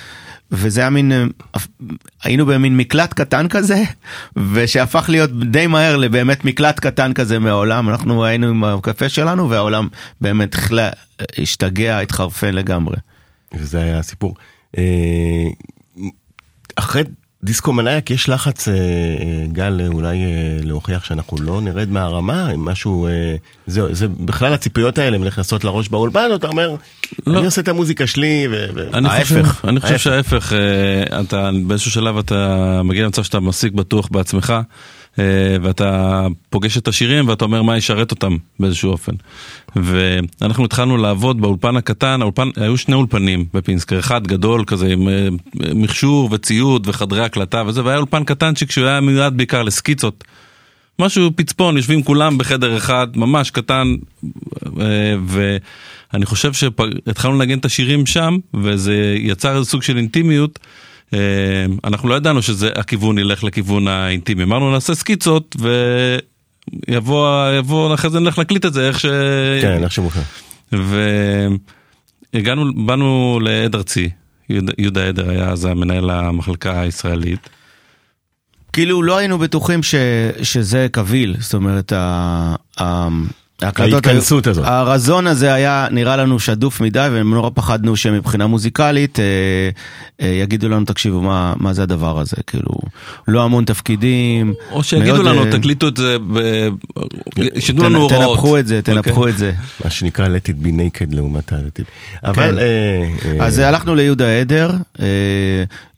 וזה 0.52 0.80
היה 0.80 0.90
מין, 0.90 1.12
אה, 1.12 1.24
היינו 2.22 2.46
במין 2.46 2.76
מקלט 2.76 3.14
קטן 3.14 3.48
כזה, 3.48 3.82
ושהפך 4.52 5.08
להיות 5.08 5.30
די 5.50 5.66
מהר 5.66 5.96
לבאמת 5.96 6.44
מקלט 6.44 6.80
קטן 6.80 7.12
כזה 7.12 7.38
מהעולם, 7.38 7.88
אנחנו 7.88 8.24
היינו 8.24 8.48
עם 8.48 8.64
הקפה 8.64 9.08
שלנו, 9.08 9.50
והעולם 9.50 9.88
באמת 10.20 10.54
החלה, 10.54 10.90
השתגע, 11.38 11.98
התחרפן 11.98 12.54
לגמרי. 12.54 12.96
וזה 13.54 13.82
היה 13.82 13.98
הסיפור. 13.98 14.34
אה, 14.78 14.84
אחרי 16.76 17.02
דיסקו 17.44 17.72
מנאייק 17.72 18.10
יש 18.10 18.28
לחץ, 18.28 18.68
אה, 18.68 18.74
אה, 18.74 18.78
גל, 19.52 19.80
אה, 19.80 19.86
אולי 19.86 20.16
אה, 20.24 20.58
להוכיח 20.62 21.04
שאנחנו 21.04 21.36
לא 21.42 21.60
נרד 21.60 21.90
מהרמה, 21.90 22.48
משהו, 22.56 23.06
אה, 23.06 23.36
זה, 23.66 23.94
זה 23.94 24.08
בכלל 24.08 24.52
הציפיות 24.52 24.98
האלה, 24.98 25.16
אם 25.16 25.24
נכנסות 25.24 25.64
לראש 25.64 25.88
באולפן, 25.88 26.30
אתה 26.34 26.48
אומר, 26.48 26.76
לא. 27.26 27.38
אני 27.38 27.46
עושה 27.46 27.60
את 27.60 27.68
המוזיקה 27.68 28.06
שלי, 28.06 28.46
ו... 28.50 28.66
ו- 28.74 28.96
אני 29.64 29.80
חושב. 29.80 29.98
שההפך, 29.98 30.52
אה, 30.52 31.20
אתה 31.20 31.50
באיזשהו 31.66 31.90
שלב 31.90 32.18
אתה 32.18 32.80
מגיע 32.84 33.04
למצב 33.04 33.22
שאתה 33.22 33.40
מסיק 33.40 33.72
בטוח 33.72 34.08
בעצמך, 34.10 34.54
ואתה 35.62 36.26
פוגש 36.50 36.78
את 36.78 36.88
השירים 36.88 37.28
ואתה 37.28 37.44
אומר 37.44 37.62
מה 37.62 37.76
ישרת 37.76 38.10
אותם 38.10 38.36
באיזשהו 38.60 38.90
אופן. 38.90 39.12
ואנחנו 39.76 40.64
התחלנו 40.64 40.96
לעבוד 40.96 41.40
באולפן 41.40 41.76
הקטן, 41.76 42.22
האולפן, 42.22 42.48
היו 42.56 42.76
שני 42.76 42.94
אולפנים 42.94 43.44
בפינסקר, 43.54 43.98
אחד 43.98 44.26
גדול 44.26 44.64
כזה 44.66 44.86
עם 44.86 45.08
אה, 45.08 45.28
מכשור 45.74 46.28
וציוד 46.32 46.88
וחדרי 46.88 47.24
הקלטה 47.24 47.62
וזה, 47.66 47.84
והיה 47.84 47.98
אולפן 47.98 48.24
קטנצ'יק 48.24 48.70
שהוא 48.70 48.86
היה 48.86 49.00
מיועד 49.00 49.36
בעיקר 49.36 49.62
לסקיצות. 49.62 50.24
משהו 50.98 51.30
פצפון, 51.36 51.76
יושבים 51.76 52.02
כולם 52.02 52.38
בחדר 52.38 52.76
אחד, 52.76 53.06
ממש 53.16 53.50
קטן, 53.50 53.94
אה, 54.80 55.14
ואני 55.26 56.26
חושב 56.26 56.52
שהתחלנו 56.52 57.38
לנגן 57.38 57.58
את 57.58 57.64
השירים 57.64 58.06
שם, 58.06 58.38
וזה 58.54 59.14
יצר 59.18 59.56
איזה 59.56 59.70
סוג 59.70 59.82
של 59.82 59.96
אינטימיות. 59.96 60.58
אה, 61.14 61.18
אנחנו 61.84 62.08
לא 62.08 62.14
ידענו 62.14 62.42
שזה 62.42 62.70
הכיוון 62.76 63.18
ילך 63.18 63.44
לכיוון 63.44 63.88
האינטימי, 63.88 64.42
אמרנו 64.42 64.72
נעשה 64.72 64.94
סקיצות, 64.94 65.56
ויבוא, 66.88 67.50
יבוא, 67.58 67.94
אחרי 67.94 68.10
זה 68.10 68.20
נלך 68.20 68.38
להקליט 68.38 68.66
את 68.66 68.72
זה 68.72 68.88
איך 68.88 69.00
ש... 69.00 69.06
כן, 69.62 69.82
איך 69.84 69.92
שמוכר. 69.92 70.20
והגענו, 72.32 72.74
באנו 72.86 73.40
לעד 73.42 73.74
ארצי, 73.74 74.10
יהודה- 74.48 74.72
יהודה 74.78 75.08
עדר 75.08 75.30
היה 75.30 75.48
אז 75.50 75.64
המנהל 75.64 76.10
המחלקה 76.10 76.80
הישראלית. 76.80 77.48
כאילו 78.72 79.02
לא 79.02 79.16
היינו 79.16 79.38
בטוחים 79.38 79.82
ש, 79.82 79.94
שזה 80.42 80.86
קביל, 80.92 81.36
זאת 81.38 81.54
אומרת, 81.54 81.92
ה, 81.92 82.54
ה, 82.80 83.08
ההתכנסות 83.62 84.46
הזאת. 84.46 84.64
הרזון 84.66 85.26
הזה 85.26 85.54
היה 85.54 85.86
נראה 85.90 86.16
לנו 86.16 86.40
שדוף 86.40 86.80
מדי 86.80 87.08
ונורא 87.12 87.50
פחדנו 87.54 87.96
שמבחינה 87.96 88.46
מוזיקלית 88.46 89.20
אה, 89.20 89.24
אה, 90.20 90.26
יגידו 90.26 90.68
לנו 90.68 90.84
תקשיבו 90.84 91.20
מה, 91.20 91.54
מה 91.56 91.72
זה 91.72 91.82
הדבר 91.82 92.20
הזה, 92.20 92.36
כאילו 92.46 92.70
לא 93.28 93.42
המון 93.44 93.64
תפקידים. 93.64 94.54
או 94.70 94.82
שיגידו 94.82 95.22
מאוד, 95.22 95.26
לנו, 95.26 95.44
אה, 95.44 95.50
תקליטו 95.52 95.88
את 95.88 95.96
זה, 95.96 96.16
שייתנו 97.58 97.82
תנ- 97.82 97.86
לנו 97.86 97.98
הוראות. 97.98 98.12
אוקיי. 98.12 98.26
תנפחו 98.26 98.58
את 98.58 98.66
זה, 98.66 98.82
תנפחו 98.82 99.28
את 99.28 99.38
זה. 99.38 99.52
מה 99.84 99.90
שנקרא 99.90 100.26
let 100.26 100.48
it 100.48 100.66
be 100.66 100.68
naked 100.68 101.14
לעומת 101.14 101.52
it. 101.52 101.82
אבל... 102.24 102.50
כן. 102.50 102.58
אה, 102.58 103.40
אה, 103.40 103.46
אז 103.46 103.58
הלכנו 103.58 103.94
ליהודה 103.94 104.40
עדר, 104.40 104.70
אה, 105.00 105.06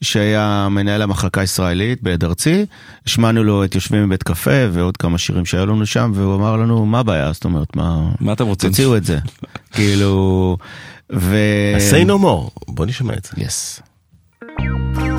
שהיה 0.00 0.68
מנהל 0.70 1.02
המחלקה 1.02 1.40
הישראלית 1.40 2.02
בעד 2.02 2.24
ארצי, 2.24 2.66
השמענו 3.06 3.44
לו 3.44 3.64
את 3.64 3.74
יושבים 3.74 4.06
בבית 4.06 4.22
קפה 4.22 4.68
ועוד 4.72 4.96
כמה 4.96 5.18
שירים 5.18 5.44
שהיו 5.44 5.66
לנו 5.66 5.86
שם, 5.86 6.12
והוא 6.14 6.34
אמר 6.34 6.56
לנו, 6.56 6.86
מה 6.86 6.98
הבעיה? 6.98 7.32
זאת 7.32 7.44
אומרת, 7.44 7.76
מה... 7.76 8.08
מה 8.20 8.32
אתם 8.32 8.46
רוצים? 8.46 8.70
תוציאו 8.70 8.96
את 8.96 9.04
זה. 9.04 9.18
כאילו... 9.74 10.56
ו... 11.12 11.36
say 11.90 12.06
no 12.06 12.22
more, 12.22 12.64
בוא 12.68 12.86
נשמע 12.86 13.14
את 13.14 13.24
זה. 13.24 13.42
יס. 13.44 13.80
יושבים 14.58 15.11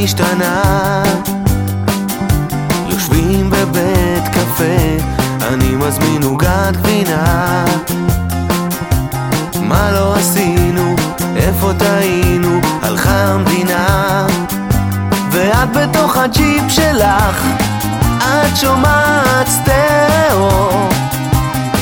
נשתנה 0.00 1.02
יושבים 2.88 3.50
בבית 3.50 4.28
קפה, 4.28 5.04
אני 5.48 5.76
מזמין 5.76 6.22
עוגת 6.22 6.72
גבינה. 6.72 7.64
מה 9.60 9.92
לא 9.92 10.14
עשינו, 10.14 10.96
איפה 11.36 11.72
טעינו, 11.78 12.60
הלכה 12.82 13.24
המדינה. 13.24 14.26
ואת 15.30 15.72
בתוך 15.72 16.16
הג'יפ 16.16 16.64
שלך 16.68 17.44
את 18.18 18.56
שומעת 18.56 19.48
סטריאו. 19.48 20.88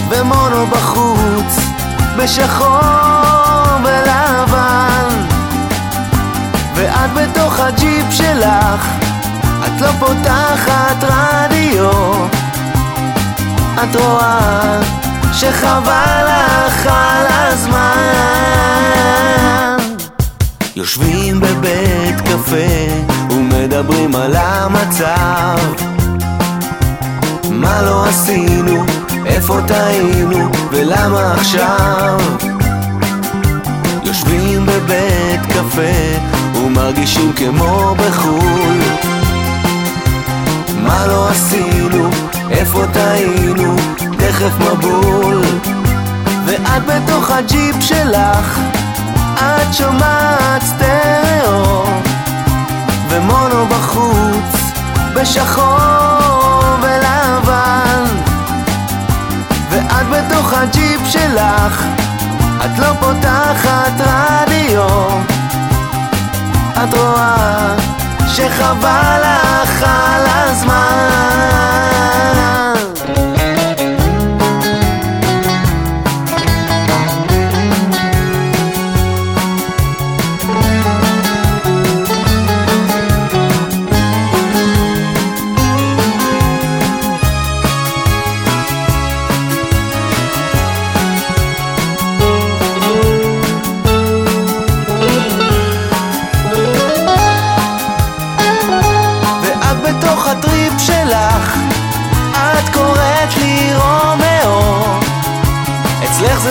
ומונו 0.08 0.66
בחוץ 0.66 1.58
בשחור 2.18 2.80
ולבן 3.84 5.05
ואת 7.14 7.28
בתוך 7.28 7.60
הג'יפ 7.60 8.06
שלך. 8.10 8.86
את 9.66 9.80
לא 9.80 9.90
פותחת 9.98 10.96
רדיו. 11.02 11.90
את 13.74 13.96
רואה 13.96 14.80
שחבל 15.32 16.24
לך 16.26 16.86
על 16.86 17.26
הזמן. 17.28 17.86
יושבים 20.76 21.40
בבית 21.40 22.20
קפה 22.20 23.02
ומדברים 23.30 24.14
על 24.14 24.36
המצב. 24.36 25.58
מה 27.50 27.82
לא 27.82 28.06
עשינו, 28.06 28.84
איפה 29.26 29.58
טעינו? 29.66 30.50
ולמה 30.70 31.34
עכשיו? 31.34 32.18
יושבים 34.02 34.66
בבית 34.66 35.40
קפה 35.46 36.35
ומרגישים 36.76 37.32
כמו 37.32 37.94
בחו"ל. 37.98 38.80
מה 40.82 41.06
לא 41.06 41.28
עשינו, 41.28 42.10
איפה 42.50 42.84
טעינו, 42.92 43.76
תכף 44.18 44.52
מבול. 44.60 45.42
ואת 46.46 46.82
בתוך 46.86 47.30
הג'יפ 47.30 47.76
שלך 47.80 48.58
את 49.36 49.74
שומעת 49.74 50.62
סטריאו. 50.62 51.84
בשחור 55.14 56.76
ולבן. 56.82 58.04
ואת 59.70 60.06
בתוך 60.10 60.52
הג'יפ 60.52 61.00
שלך 61.06 61.84
את 62.64 62.78
לא 62.78 62.92
פותחת 63.00 63.92
רדיו 64.00 65.35
את 66.84 66.94
רואה 66.94 67.74
שחבל 68.26 69.20
לך 69.22 69.82
על 69.82 70.26
הזמן 70.26 71.95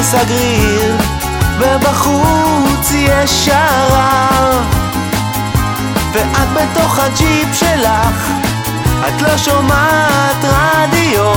סגריר 0.06 0.96
ובחוץ 1.60 2.92
יש 2.92 3.46
שרב 3.46 4.66
ואת 6.14 6.48
בתוך 6.54 7.00
הג'יפ 7.00 7.54
שלך 7.54 8.30
את 9.08 9.22
לא 9.22 9.38
שומעת 9.38 10.44
רדיו. 10.44 11.34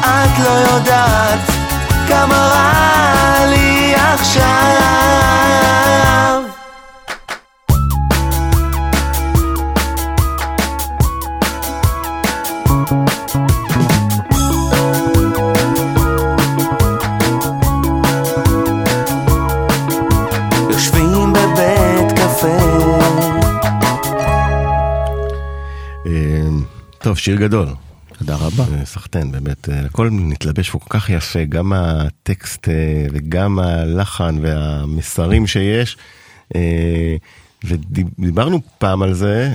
את 0.00 0.38
לא 0.38 0.48
יודעת 0.48 1.50
כמה 2.08 2.36
רע 2.36 3.46
לי 3.46 3.94
עכשיו 3.96 5.10
שיר 27.20 27.36
גדול. 27.36 27.68
תודה 28.18 28.36
רבה. 28.36 28.64
אה, 28.74 28.84
סחטיין, 28.84 29.32
באמת, 29.32 29.68
אה, 29.68 29.80
הכל 29.80 30.10
מתלבש 30.10 30.70
פה 30.70 30.78
כל 30.78 30.86
כך 30.88 31.10
יפה, 31.10 31.44
גם 31.44 31.72
הטקסט 31.72 32.68
אה, 32.68 33.06
וגם 33.12 33.58
הלחן 33.58 34.36
והמסרים 34.42 35.46
שיש. 35.46 35.96
ודיברנו 37.64 38.60
פעם 38.78 39.02
על 39.02 39.14
זה, 39.14 39.54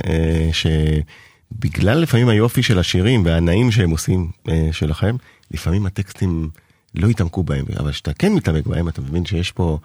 שבגלל 0.52 1.98
לפעמים 1.98 2.30
היופי 2.30 2.64
של 2.64 2.80
השירים 2.80 3.26
והנעים 3.26 3.72
שהם 3.72 3.90
עושים 3.90 4.32
שלכם, 4.72 5.16
לפעמים 5.52 5.86
הטקסטים 5.86 6.50
לא 6.96 7.08
יתעמקו 7.08 7.44
בהם, 7.44 7.66
אבל 7.80 7.92
כשאתה 7.92 8.14
כן 8.14 8.34
מתעמק 8.34 8.68
בהם, 8.68 8.88
אתה 8.88 9.02
מבין 9.02 9.26
שיש 9.26 9.52
פה 9.52 9.78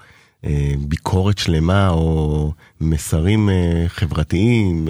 ביקורת 0.78 1.38
שלמה 1.38 1.88
או 1.88 2.52
מסרים 2.80 3.48
חברתיים. 3.88 4.88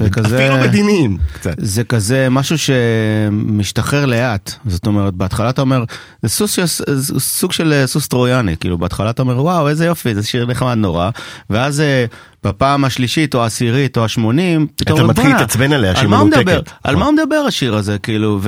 אה, 0.00 0.06
וכזה- 0.06 0.36
אפילו 0.48 0.68
מדיניים 0.68 1.18
קצת. 1.32 1.54
זה 1.58 1.84
כזה 1.84 2.28
משהו 2.30 2.56
שמשתחרר 2.58 4.06
לאט, 4.06 4.52
זאת 4.66 4.86
אומרת 4.86 5.14
בהתחלה 5.14 5.50
אתה 5.50 5.60
אומר 5.60 5.84
זה 6.22 6.28
סוס, 6.28 6.58
זה 6.86 7.20
סוג 7.20 7.52
של 7.52 7.72
אה, 7.72 7.86
סוס 7.86 8.08
טרויאני, 8.08 8.56
כאילו 8.56 8.78
בהתחלה 8.78 9.10
אתה 9.10 9.22
אומר 9.22 9.42
וואו 9.42 9.68
איזה 9.68 9.84
יופי 9.86 10.14
זה 10.14 10.22
שיר 10.22 10.46
נחמד 10.46 10.74
נורא, 10.74 11.10
ואז 11.50 11.80
אה, 11.80 12.04
בפעם 12.44 12.84
השלישית 12.84 13.34
או 13.34 13.42
העשירית 13.42 13.96
או 13.96 14.04
השמונים, 14.04 14.66
פתאום 14.76 14.98
אתה 15.00 15.08
מתחיל 15.08 15.24
"בואנה, 15.24 15.38
להתעצבן 15.38 15.72
עליה 15.72 15.90
על 15.90 15.96
שהיא 15.96 16.08
מנותקת." 16.08 16.70
על. 16.84 16.96
מה 16.96 17.06
הוא 17.06 17.14
מדבר 17.14 17.36
השיר 17.48 17.74
הזה 17.74 17.98
כאילו, 17.98 18.40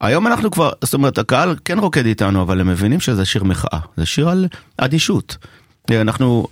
והיום 0.00 0.26
אנחנו 0.26 0.50
כבר, 0.50 0.70
זאת 0.84 0.94
אומרת 0.94 1.18
הקהל 1.18 1.56
כן 1.64 1.78
רוקד 1.78 2.06
איתנו 2.06 2.42
אבל 2.42 2.60
הם 2.60 2.68
מבינים 2.68 3.00
שזה 3.00 3.24
שיר 3.24 3.44
מחאה, 3.44 3.78
זה 3.96 4.06
שיר 4.06 4.28
על 4.28 4.46
אדישות. 4.76 5.36
אנחנו, 5.90 6.46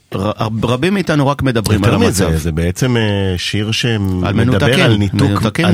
רבים 0.63 0.95
מאיתנו 0.95 1.27
רק 1.27 1.43
מדברים 1.43 1.85
על 1.85 1.93
יותר 1.93 2.05
המצב. 2.07 2.29
מזה, 2.29 2.39
זה 2.39 2.53
בעצם 2.53 2.97
אה, 2.97 3.35
שיר 3.37 3.73
שמדבר 3.73 4.83
על 4.83 4.97
ניתוק, 4.97 5.43
על 5.65 5.73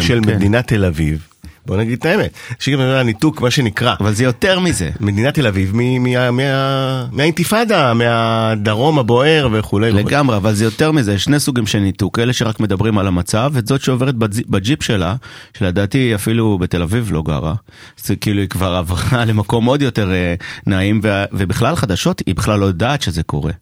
של 0.00 0.20
כן. 0.24 0.34
מדינת 0.36 0.68
תל 0.68 0.84
אביב. 0.84 1.29
בוא 1.66 1.76
נגיד 1.76 1.98
את 1.98 2.04
האמת, 2.06 2.30
שיר 2.58 2.78
מדבר 2.78 2.96
על 2.96 3.02
ניתוק, 3.02 3.40
מה 3.40 3.50
שנקרא, 3.50 3.94
אבל 4.00 4.12
זה 4.12 4.24
יותר 4.24 4.60
מזה. 4.60 4.90
מדינת 5.00 5.34
תל 5.34 5.46
אביב 5.46 5.70
מ- 5.74 6.02
מה- 6.02 6.30
מה- 6.30 7.06
מהאינתיפאדה, 7.12 7.94
מהדרום 7.94 8.98
הבוער 8.98 9.48
וכולי. 9.52 9.92
לגמרי, 9.92 10.36
אבל 10.36 10.54
זה 10.54 10.64
יותר 10.64 10.92
מזה, 10.92 11.18
שני 11.18 11.40
סוגים 11.40 11.66
של 11.66 11.78
ניתוק, 11.78 12.18
אלה 12.18 12.32
שרק 12.32 12.60
מדברים 12.60 12.98
על 12.98 13.06
המצב, 13.06 13.50
ואת 13.54 13.66
זאת 13.66 13.80
שעוברת 13.80 14.14
בג'י- 14.14 14.44
בג'יפ 14.48 14.82
שלה, 14.82 15.14
שלדעתי 15.58 16.14
אפילו 16.14 16.58
בתל 16.58 16.82
אביב 16.82 17.12
לא 17.12 17.22
גרה, 17.22 17.54
זה 18.04 18.16
כאילו 18.16 18.40
היא 18.40 18.48
כבר 18.48 18.74
עברה 18.74 19.24
למקום 19.28 19.64
עוד 19.64 19.82
יותר 19.82 20.12
אה, 20.12 20.34
נעים, 20.66 21.00
ובכלל 21.32 21.76
חדשות, 21.76 22.22
היא 22.26 22.34
בכלל 22.34 22.58
לא 22.58 22.66
יודעת 22.66 23.02
שזה 23.02 23.22
קורה. 23.22 23.52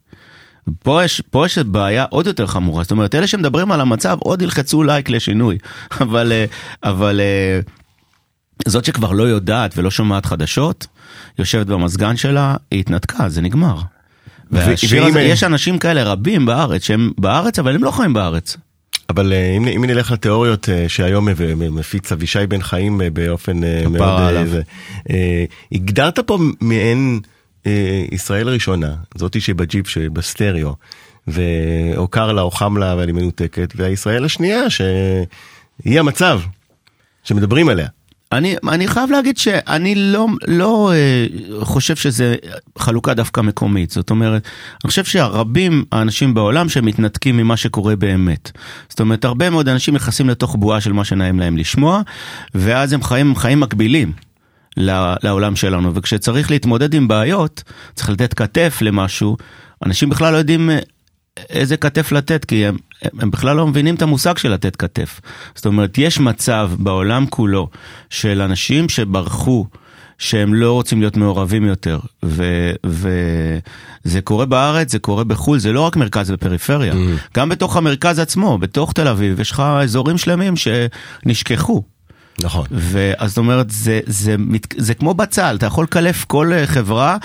פה 0.82 1.04
יש, 1.04 1.22
פה 1.30 1.46
יש 1.46 1.58
בעיה 1.58 2.04
עוד 2.10 2.26
יותר 2.26 2.46
חמורה, 2.46 2.82
זאת 2.82 2.90
אומרת, 2.90 3.14
אלה 3.14 3.26
שמדברים 3.26 3.72
על 3.72 3.80
המצב 3.80 4.16
עוד 4.20 4.42
ילחצו 4.42 4.82
לייק 4.82 5.10
לשינוי, 5.10 5.58
אבל, 6.00 6.32
אה, 6.32 6.44
אבל 6.84 7.20
אה, 7.20 7.60
זאת 8.66 8.84
שכבר 8.84 9.12
לא 9.12 9.22
יודעת 9.22 9.78
ולא 9.78 9.90
שומעת 9.90 10.26
חדשות, 10.26 10.86
יושבת 11.38 11.66
במזגן 11.66 12.16
שלה, 12.16 12.56
היא 12.70 12.80
התנתקה, 12.80 13.28
זה 13.28 13.40
נגמר. 13.40 13.80
והשיר 14.50 15.04
הזה, 15.04 15.20
יש 15.20 15.44
אנשים 15.44 15.78
כאלה 15.78 16.04
רבים 16.04 16.46
בארץ 16.46 16.82
שהם 16.82 17.12
בארץ 17.18 17.58
אבל 17.58 17.74
הם 17.74 17.84
לא 17.84 17.90
חיים 17.90 18.12
בארץ. 18.12 18.56
אבל 19.10 19.32
אה, 19.32 19.56
אם, 19.56 19.68
אם 19.68 19.84
נלך 19.84 20.10
לתיאוריות 20.10 20.68
אה, 20.68 20.88
שהיום 20.88 21.28
מפיץ 21.56 22.12
אבישי 22.12 22.46
בן 22.46 22.62
חיים 22.62 23.00
אה, 23.00 23.10
באופן 23.10 23.60
מאוד... 23.90 24.02
אה, 24.02 24.28
עליו. 24.28 24.46
זה, 24.46 24.62
אה, 25.10 25.44
הגדרת 25.72 26.18
פה 26.18 26.38
מעין 26.60 27.20
אה, 27.66 28.04
ישראל 28.12 28.48
הראשונה, 28.48 28.94
זאתי 29.14 29.40
שבג'יפ 29.40 29.88
שבסטריאו, 29.88 30.74
או 31.96 32.08
קר 32.08 32.32
לה 32.32 32.42
או 32.42 32.50
חם 32.50 32.76
לה 32.76 32.92
אבל 32.92 33.06
היא 33.06 33.14
מנותקת, 33.14 33.72
והישראל 33.76 34.24
השנייה 34.24 34.70
שהיא 34.70 36.00
המצב 36.00 36.40
שמדברים 37.24 37.68
עליה. 37.68 37.88
אני, 38.32 38.56
אני 38.68 38.88
חייב 38.88 39.10
להגיד 39.10 39.38
שאני 39.38 39.94
לא, 39.94 40.26
לא 40.48 40.92
אה, 40.92 41.26
חושב 41.64 41.96
שזה 41.96 42.36
חלוקה 42.78 43.14
דווקא 43.14 43.40
מקומית, 43.40 43.90
זאת 43.90 44.10
אומרת, 44.10 44.42
אני 44.84 44.90
חושב 44.90 45.04
שהרבים 45.04 45.84
האנשים 45.92 46.34
בעולם 46.34 46.68
שמתנתקים 46.68 47.36
ממה 47.36 47.56
שקורה 47.56 47.96
באמת. 47.96 48.50
זאת 48.88 49.00
אומרת, 49.00 49.24
הרבה 49.24 49.50
מאוד 49.50 49.68
אנשים 49.68 49.94
נכנסים 49.94 50.28
לתוך 50.28 50.56
בועה 50.56 50.80
של 50.80 50.92
מה 50.92 51.04
שנעים 51.04 51.40
להם 51.40 51.56
לשמוע, 51.56 52.02
ואז 52.54 52.92
הם 52.92 53.02
חיים 53.02 53.36
חיים 53.36 53.60
מקבילים. 53.60 54.12
לעולם 55.22 55.56
שלנו, 55.56 55.94
וכשצריך 55.94 56.50
להתמודד 56.50 56.94
עם 56.94 57.08
בעיות, 57.08 57.62
צריך 57.94 58.10
לתת 58.10 58.34
כתף 58.34 58.78
למשהו, 58.82 59.36
אנשים 59.86 60.08
בכלל 60.08 60.32
לא 60.32 60.38
יודעים 60.38 60.70
אה, 60.70 60.78
איזה 61.50 61.76
כתף 61.76 62.12
לתת, 62.12 62.44
כי 62.44 62.66
הם, 62.66 62.76
הם, 63.02 63.30
בכלל 63.30 63.56
לא 63.56 63.66
מבינים 63.66 63.94
את 63.94 64.02
המושג 64.02 64.36
של 64.36 64.52
לתת 64.52 64.76
כתף. 64.76 65.20
זאת 65.54 65.66
אומרת, 65.66 65.98
יש 65.98 66.20
מצב 66.20 66.70
בעולם 66.78 67.26
כולו 67.26 67.68
של 68.10 68.42
אנשים 68.42 68.88
שברחו, 68.88 69.66
שהם 70.18 70.54
לא 70.54 70.72
רוצים 70.72 71.00
להיות 71.00 71.16
מעורבים 71.16 71.64
יותר, 71.64 71.98
וזה 72.84 74.20
קורה 74.24 74.46
בארץ, 74.46 74.92
זה 74.92 74.98
קורה 74.98 75.24
בחו"ל, 75.24 75.58
זה 75.58 75.72
לא 75.72 75.80
רק 75.80 75.96
מרכז 75.96 76.30
ופריפריה, 76.30 76.94
גם 77.34 77.48
בתוך 77.48 77.76
המרכז 77.76 78.18
עצמו, 78.18 78.58
בתוך 78.58 78.92
תל 78.92 79.08
אביב, 79.08 79.40
יש 79.40 79.50
לך 79.50 79.60
אזורים 79.60 80.18
שלמים 80.18 80.54
שנשכחו. 80.56 81.82
נכון. 82.42 82.66
ואז 82.70 83.30
זאת 83.30 83.38
אומרת, 83.38 83.70
זה, 83.70 84.00
זה, 84.06 84.36
מת- 84.38 84.74
זה 84.78 84.94
כמו 84.94 85.14
בצל, 85.14 85.54
אתה 85.58 85.66
יכול 85.66 85.84
לקלף 85.84 86.24
כל 86.24 86.52
אה, 86.52 86.66
חברה 86.66 87.16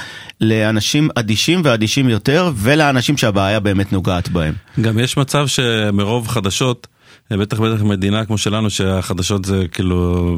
לאנשים 0.42 1.10
אדישים 1.16 1.62
ואדישים 1.64 2.10
יותר, 2.10 2.52
ולאנשים 2.56 3.18
שהבעיה 3.18 3.60
באמת 3.60 3.94
נוגעת 3.94 4.30
בהם. 4.30 4.54
גם 4.82 5.00
יש 5.00 5.18
מצב 5.18 5.48
שמרוב 5.48 6.28
חדשות, 6.28 6.88
בטח 7.32 7.60
בטח 7.60 7.82
מדינה 7.84 8.26
כמו 8.26 8.38
שלנו 8.38 8.70
שהחדשות 8.70 9.46
זה 9.46 9.66
כאילו 9.72 10.38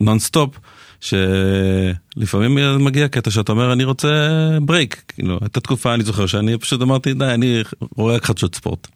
נונסטופ, 0.00 0.58
שלפעמים 1.00 2.58
מגיע 2.84 3.08
קטע 3.08 3.30
שאתה 3.30 3.52
אומר 3.52 3.72
אני 3.72 3.84
רוצה 3.84 4.08
ברייק, 4.62 5.02
כאילו 5.08 5.38
הייתה 5.40 5.60
תקופה 5.60 5.94
אני 5.94 6.04
זוכר 6.04 6.26
שאני 6.26 6.58
פשוט 6.58 6.82
אמרתי 6.82 7.14
די 7.14 7.24
אני 7.24 7.62
רואה 7.96 8.14
רק 8.14 8.24
חדשות 8.24 8.54
ספורט. 8.54 8.88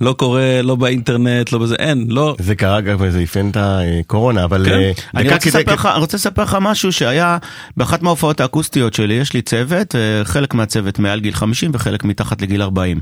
לא 0.00 0.12
קורה, 0.12 0.62
לא 0.62 0.74
באינטרנט, 0.74 1.52
לא 1.52 1.58
בזה, 1.58 1.74
אין, 1.78 2.06
לא. 2.08 2.36
זה 2.38 2.54
קרה 2.54 2.80
גם, 2.80 3.10
זה 3.10 3.22
אפיין 3.22 3.50
את 3.50 3.56
הקורונה, 3.60 4.44
אבל... 4.44 4.64
כן. 4.64 4.72
אה, 4.72 4.92
אני 5.14 5.28
רוצה 5.32 5.50
כדי- 5.50 5.58
לספר 5.58 5.74
לך- 5.74 5.88
רוצה 5.96 6.16
לספר 6.16 6.42
לך 6.42 6.56
משהו 6.60 6.92
שהיה 6.92 7.38
באחת 7.76 8.02
מההופעות 8.02 8.40
האקוסטיות 8.40 8.94
שלי, 8.94 9.14
יש 9.14 9.32
לי 9.32 9.42
צוות, 9.42 9.94
אה, 9.96 10.24
חלק 10.24 10.54
מהצוות 10.54 10.98
מעל 10.98 11.20
גיל 11.20 11.34
50 11.34 11.70
וחלק 11.74 12.04
מתחת 12.04 12.42
לגיל 12.42 12.62
40. 12.62 13.00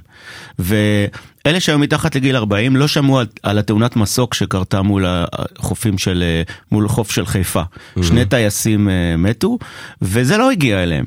ואלה 0.59 1.61
שהיו 1.61 1.79
מתחת 1.79 2.15
לגיל 2.15 2.37
40 2.37 2.77
לא 2.77 2.89
שמעו 2.89 3.19
על, 3.19 3.27
על 3.43 3.59
התאונת 3.59 3.97
מסוק 3.97 4.35
שקרתה 4.35 4.83
מול 4.83 5.05
החופים 5.09 5.99
של, 5.99 6.23
אה, 6.27 6.43
מול 6.73 6.89
חוף 6.89 7.11
של 7.11 7.27
חיפה. 7.27 7.63
שני 8.03 8.25
טייסים 8.25 8.89
מתו, 9.19 9.59
וזה 10.03 10.37
לא 10.37 10.51
הגיע 10.51 10.83
אליהם. 10.83 11.05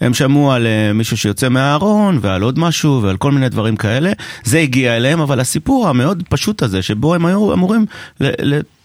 הם 0.00 0.14
שמעו 0.14 0.52
על 0.52 0.66
אה, 0.66 0.92
מישהו 0.92 1.16
שיוצא 1.16 1.48
מהארון 1.48 2.18
ועל 2.22 2.42
עוד 2.42 2.58
משהו 2.58 3.02
ועל 3.02 3.16
כל 3.16 3.32
מיני 3.32 3.48
דברים 3.48 3.76
כאלה. 3.76 4.12
זה 4.44 4.58
הגיע 4.58 4.96
אליהם, 4.96 5.20
אבל 5.20 5.40
הסיפור 5.40 5.88
המאוד 5.88 6.22
פשוט 6.28 6.62
הזה, 6.62 6.82
שבו 6.82 7.14
הם 7.14 7.26
היו 7.26 7.52
אמורים, 7.52 7.86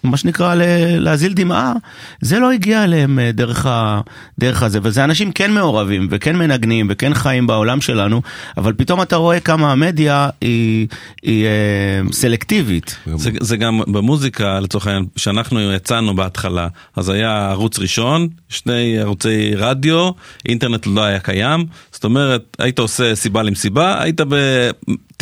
מה 0.08 0.18
שנקרא 0.18 0.56
להזיל 1.00 1.34
דמעה, 1.34 1.74
זה 2.22 2.40
לא 2.40 2.52
הגיע 2.52 2.84
אליהם 2.84 3.20
אה, 3.20 3.32
דרך, 3.32 3.66
ה, 3.66 4.02
דרך 4.40 4.64
הזה. 4.64 4.80
וזה 4.84 5.04
אנשים 5.04 5.32
כן 5.32 5.52
מעורבים 5.52 6.08
וכן 6.12 6.36
מנגנים 6.36 6.88
וכן 6.90 7.14
חיים 7.14 7.48
בעולם 7.48 7.82
שלנו, 7.82 8.22
אבל 8.58 8.74
פתאום 8.74 9.02
אתה 9.02 9.16
רואה 9.16 9.40
כמה 9.40 9.72
המדיה 9.72 10.30
היא, 10.42 10.88
היא 11.24 11.46
אה, 11.46 12.12
סלקטיבית. 12.12 12.98
זה, 13.16 13.32
זה 13.40 13.58
גם 13.58 13.82
במוזיקה, 13.88 14.60
לצורך 14.60 14.88
העניין, 14.88 15.06
כשאנחנו 15.16 15.72
יצאנו 15.72 16.16
בהתחלה, 16.16 16.68
אז 16.96 17.10
היה 17.10 17.50
ערוץ 17.50 17.80
ראשון, 17.80 18.28
שני 18.50 19.00
ערוצי 19.00 19.56
רדיו, 19.56 20.10
אינטרנט 20.46 20.88
לא 20.88 21.04
היה 21.04 21.20
קיים, 21.20 21.66
זאת 21.92 22.04
אומרת, 22.04 22.58
היית 22.60 22.80
עושה 22.80 23.16
סיבה 23.16 23.44
למסיבה, 23.44 24.02
היית 24.02 24.22
ב... 24.30 24.36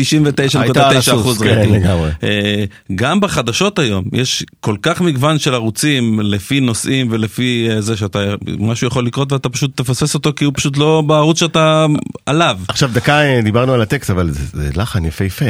99.9% 0.01 1.39
כן, 1.39 1.45
רייטינג. 1.45 1.85
אה, 2.23 2.65
גם 2.95 3.19
בחדשות 3.19 3.79
היום 3.79 4.03
יש 4.13 4.45
כל 4.59 4.75
כך 4.81 5.01
מגוון 5.01 5.39
של 5.39 5.53
ערוצים 5.53 6.19
לפי 6.19 6.59
נושאים 6.59 7.07
ולפי 7.11 7.67
אה, 7.71 7.81
זה 7.81 7.97
שאתה, 7.97 8.19
משהו 8.59 8.87
יכול 8.87 9.05
לקרות 9.05 9.31
ואתה 9.31 9.49
פשוט 9.49 9.77
תפסס 9.77 10.13
אותו 10.13 10.33
כי 10.35 10.45
הוא 10.45 10.53
פשוט 10.55 10.77
לא 10.77 11.03
בערוץ 11.07 11.39
שאתה 11.39 11.85
עליו. 12.25 12.59
עכשיו 12.67 12.89
דקה 12.93 13.21
אה, 13.21 13.41
דיברנו 13.41 13.73
על 13.73 13.81
הטקסט 13.81 14.09
אבל 14.09 14.31
זה, 14.31 14.43
זה 14.53 14.69
לחן 14.75 15.05
יפהפה, 15.05 15.45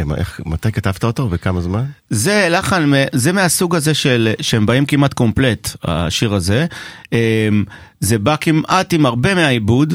מתי 0.45 0.71
כתבת 0.71 1.03
אותו 1.03 1.27
וכמה 1.31 1.61
זמן? 1.61 1.83
זה 2.09 2.47
לחן, 2.51 2.91
זה 3.13 3.31
מהסוג 3.31 3.75
הזה 3.75 3.93
של, 3.93 4.33
שהם 4.41 4.65
באים 4.65 4.85
כמעט 4.85 5.13
קומפלט, 5.13 5.75
השיר 5.83 6.33
הזה. 6.33 6.65
זה 7.99 8.19
בא 8.19 8.35
כמעט 8.41 8.93
עם 8.93 9.05
הרבה 9.05 9.35
מהעיבוד. 9.35 9.93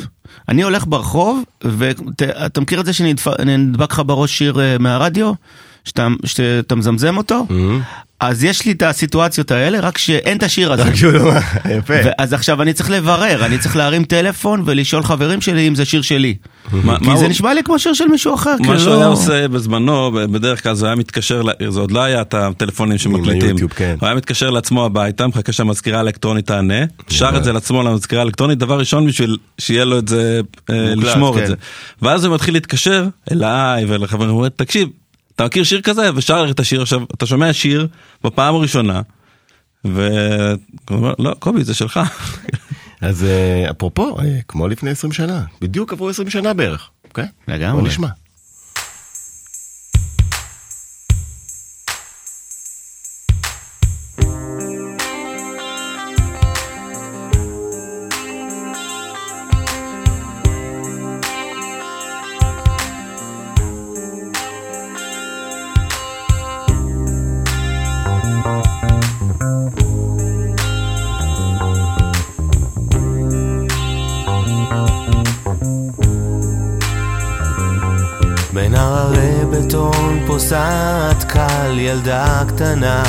אני 0.48 0.62
הולך 0.62 0.86
ברחוב, 0.86 1.42
ואתה 1.64 2.60
מכיר 2.60 2.80
את 2.80 2.86
זה 2.86 2.92
שנדבק 2.92 3.92
לך 3.92 4.02
בראש 4.06 4.38
שיר 4.38 4.60
אה, 4.60 4.76
מהרדיו? 4.78 5.32
שאתה, 5.84 6.06
שאתה 6.24 6.74
מזמזם 6.74 7.16
אותו? 7.16 7.46
אז 8.20 8.44
יש 8.44 8.66
לי 8.66 8.72
את 8.72 8.82
הסיטואציות 8.82 9.50
האלה, 9.50 9.80
רק 9.80 9.98
שאין 9.98 10.36
את 10.38 10.42
השיר 10.42 10.72
הזה. 10.72 10.84
לא... 11.12 11.32
יפה. 11.78 11.94
אז 12.18 12.32
עכשיו 12.32 12.62
אני 12.62 12.72
צריך 12.72 12.90
לברר, 12.90 13.46
אני 13.46 13.58
צריך 13.58 13.76
להרים 13.76 14.04
טלפון 14.04 14.62
ולשאול 14.66 15.02
חברים 15.02 15.40
שלי 15.40 15.68
אם 15.68 15.74
זה 15.74 15.84
שיר 15.84 16.02
שלי. 16.02 16.34
מה- 16.72 16.98
כי 16.98 17.16
זה 17.16 17.28
נשמע 17.28 17.54
לי 17.54 17.62
כמו 17.62 17.78
שיר 17.78 17.92
של 17.94 18.08
מישהו 18.08 18.34
אחר, 18.34 18.50
מה 18.58 18.64
כאילו 18.64 18.80
שהוא 18.80 18.94
היה 18.94 19.06
עושה 19.06 19.48
בזמנו, 19.48 20.10
בדרך 20.12 20.62
כלל 20.62 20.74
זה 20.74 20.86
היה 20.86 20.94
מתקשר, 20.94 21.42
זה 21.68 21.80
עוד 21.80 21.90
לא 21.90 22.02
היה 22.02 22.20
את 22.20 22.34
הטלפונים 22.34 22.98
שמקליטים. 22.98 23.56
כן. 23.68 23.96
הוא 24.00 24.06
היה 24.06 24.16
מתקשר 24.16 24.50
לעצמו 24.50 24.84
הביתה, 24.84 25.26
מחכה 25.26 25.52
שהמזכירה 25.52 25.98
האלקטרונית 25.98 26.46
תענה, 26.46 26.84
שר 27.08 27.36
את 27.36 27.44
זה 27.44 27.52
לעצמו 27.52 27.82
למזכירה 27.82 28.22
האלקטרונית, 28.22 28.58
דבר 28.58 28.78
ראשון 28.78 29.06
בשביל 29.06 29.36
שיהיה 29.58 29.84
לו 29.84 29.98
את 29.98 30.08
זה, 30.08 30.40
אה, 30.70 30.94
לשמור 30.96 31.34
כן. 31.36 31.42
את 31.42 31.46
זה. 31.46 31.54
ואז 32.02 32.24
הוא 32.24 32.34
מתחיל 32.34 32.54
להתקשר 32.54 33.06
אליי 33.32 33.84
ולחברים, 33.88 34.30
הוא 34.30 34.36
אומר, 34.38 34.48
תקשיב, 34.48 34.88
אתה 35.40 35.46
מכיר 35.46 35.64
שיר 35.64 35.80
כזה? 35.80 36.10
ושר 36.14 36.46
את 36.50 36.60
השיר, 36.60 36.82
עכשיו, 36.82 37.00
אתה 37.14 37.26
שומע 37.26 37.52
שיר 37.52 37.88
בפעם 38.24 38.54
הראשונה, 38.54 39.00
ו... 39.86 40.08
הוא 40.90 40.98
אומר, 40.98 41.14
לא, 41.18 41.34
קובי, 41.38 41.64
זה 41.64 41.74
שלך. 41.74 42.00
אז 43.00 43.24
אה, 43.24 43.70
אפרופו, 43.70 44.18
אה, 44.20 44.38
כמו 44.48 44.68
לפני 44.68 44.90
20 44.90 45.12
שנה, 45.12 45.44
בדיוק 45.60 45.92
עברו 45.92 46.08
20 46.08 46.30
שנה 46.30 46.54
בערך, 46.54 46.90
אוקיי? 47.08 47.26
לגמרי. 47.48 47.80
בוא 47.80 47.88
נשמע. 47.88 48.08
פוסעת 80.40 81.24
קל 81.24 81.78
ילדה 81.78 82.42
קטנה. 82.48 83.02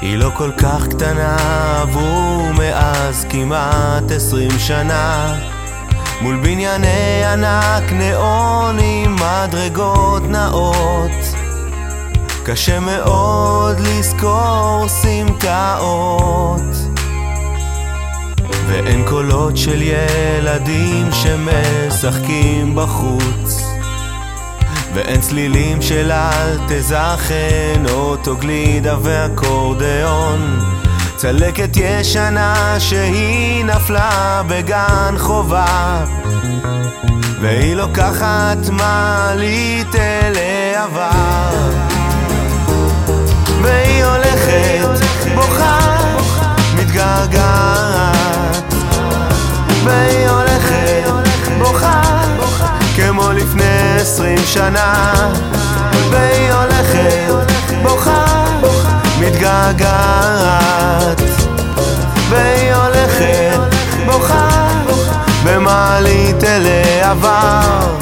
היא 0.00 0.16
לא 0.16 0.30
כל 0.34 0.50
כך 0.58 0.88
קטנה 0.88 1.36
עברו 1.80 2.52
מאז 2.58 3.26
כמעט 3.30 4.10
עשרים 4.16 4.50
שנה. 4.58 5.34
מול 6.20 6.36
בנייני 6.42 7.24
ענק 7.24 7.92
נאונים 7.92 9.16
מדרגות 9.16 10.22
נאות. 10.22 11.36
קשה 12.44 12.80
מאוד 12.80 13.80
לזכור 13.80 14.84
סמטאות. 14.88 16.76
ואין 18.66 19.04
קולות 19.08 19.56
של 19.56 19.82
ילדים 19.82 21.08
שמשחקים 21.12 22.74
בחוץ 22.76 23.61
ואין 24.94 25.20
צלילים 25.20 25.82
של 25.82 26.12
אל 26.12 26.58
תזכן, 26.68 27.82
אוטוגלידה 27.90 28.96
ואקורדיאון 29.02 30.58
צלקת 31.16 31.76
ישנה 31.76 32.76
שהיא 32.78 33.64
נפלה 33.64 34.42
בגן 34.48 35.14
חובה 35.18 36.04
והיא 37.40 37.74
לוקחת 37.74 38.68
מעלית 38.72 39.94
אל 39.94 40.32
העבר. 40.36 41.70
והיא 43.62 44.04
הולכת, 44.04 45.04
בוכה, 45.34 45.78
מתגעגעת. 46.76 48.74
והיא 49.84 50.28
הולכת, 50.28 51.10
בוכה, 51.58 52.11
עשרים 54.02 54.38
שנה 54.46 55.14
והיא 56.10 56.52
הולכת, 56.52 57.32
בוכה, 57.82 58.44
מתגעגעת. 59.20 61.22
והיא 62.28 62.74
הולכת, 62.74 63.58
בוכה, 64.06 64.68
במעלית 65.44 66.44
אל 66.44 66.66
העבר 66.66 67.96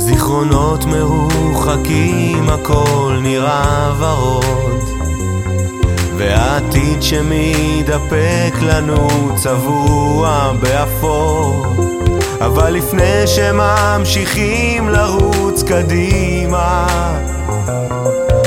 בזיכרונות 0.00 0.84
מרוחקים 0.84 2.50
הכל 2.50 3.18
נראה 3.22 3.92
ורוד. 3.98 4.84
והעתיד 6.16 7.02
שמתדפק 7.02 8.54
לנו 8.62 9.08
צבוע 9.36 10.52
באפור 10.60 11.66
אבל 12.40 12.70
לפני 12.70 13.26
שממשיכים 13.26 14.88
לרוץ 14.88 15.62
קדימה 15.62 16.86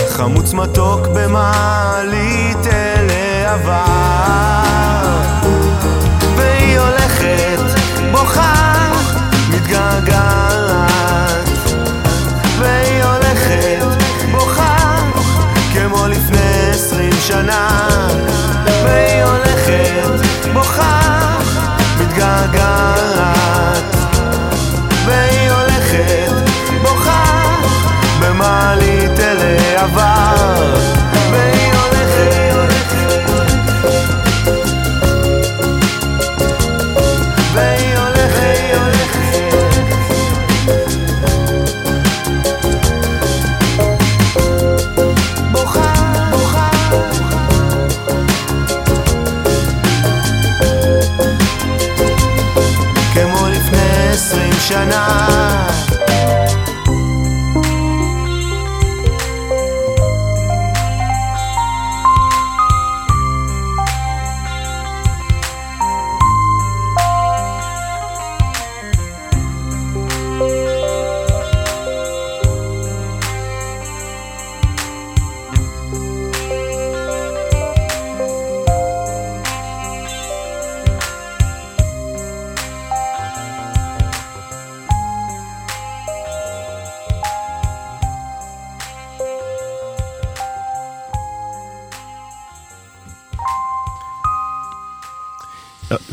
חמוץ 0.09 0.53
מתוק 0.53 1.07
במעלית 1.15 2.67
אל 2.67 3.07
העבר 3.09 4.02
banana 54.85 55.32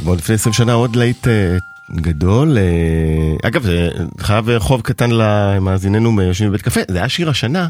כמו 0.03 0.15
לפני 0.15 0.35
20 0.35 0.53
שנה 0.53 0.73
עוד 0.73 0.97
להיט 0.97 1.29
אה, 1.29 1.57
גדול. 1.97 2.59
אה, 2.59 3.49
אגב, 3.49 3.63
זה 3.63 3.89
חייב 4.19 4.59
חוב 4.59 4.81
קטן 4.81 5.11
למאזיננו 5.11 6.23
יושבים 6.23 6.49
בבית 6.49 6.63
קפה, 6.63 6.81
זה 6.89 6.99
היה 6.99 7.09
שיר 7.09 7.31
השנה. 7.31 7.69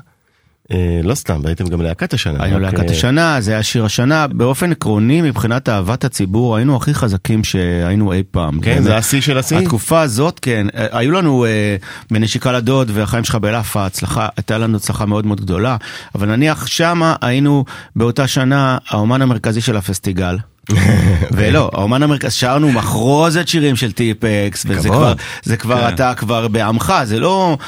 אה, 0.73 1.01
לא 1.05 1.15
סתם, 1.15 1.41
הייתם 1.45 1.67
גם 1.67 1.83
להקת 1.83 2.15
השנה. 2.15 2.45
היינו 2.45 2.57
רק, 2.57 2.63
להקת 2.63 2.91
אה, 2.91 2.91
השנה, 2.91 3.41
זה 3.41 3.53
היה 3.53 3.63
שיר 3.63 3.85
השנה. 3.85 4.27
באופן 4.27 4.73
עקרוני, 4.73 5.23
מבחינת 5.23 5.69
אהבת 5.69 6.05
הציבור, 6.05 6.57
היינו 6.57 6.77
הכי 6.77 6.95
חזקים 6.95 7.45
שהיינו 7.45 8.13
אי 8.13 8.23
פעם. 8.31 8.61
כן. 8.61 8.83
זה 8.83 8.97
השיא 8.97 9.21
של 9.21 9.39
השיא? 9.39 9.59
התקופה 9.59 10.01
הזאת, 10.01 10.39
כן. 10.43 10.67
אה, 10.75 10.87
היו 10.99 11.13
לנו 11.13 11.45
אה, 11.45 11.77
בנשיקה 12.11 12.53
לדוד 12.53 12.91
והחיים 12.95 13.25
שלך 13.25 13.35
בלאפה, 13.35 13.87
הצלחה, 13.87 14.29
הייתה 14.37 14.59
לנו 14.59 14.77
הצלחה 14.77 15.07
מאוד 15.07 15.27
מאוד 15.27 15.41
גדולה. 15.41 15.77
אבל 16.15 16.29
נניח 16.29 16.67
שמה 16.67 17.17
היינו 17.21 17.65
באותה 17.97 18.27
שנה 18.27 18.79
האומן 18.89 19.23
המרכזי 19.23 19.61
של 19.61 19.77
הפסטיגל. 19.77 20.37
ולא, 21.37 21.71
האומן 21.75 22.03
המרכזי, 22.03 22.31
שרנו 22.37 22.73
מחרוזת 22.73 23.49
שירים 23.49 23.77
של 23.77 23.93
טיפקס, 23.93 24.65
וזה. 24.69 24.89
כבר, 24.89 25.13
זה 25.43 25.57
כבר, 25.57 25.81
כן. 25.89 25.95
אתה 25.95 26.15
כבר 26.15 26.49
בעמך, 26.49 26.95
זה 27.05 27.21
לא 27.21 27.59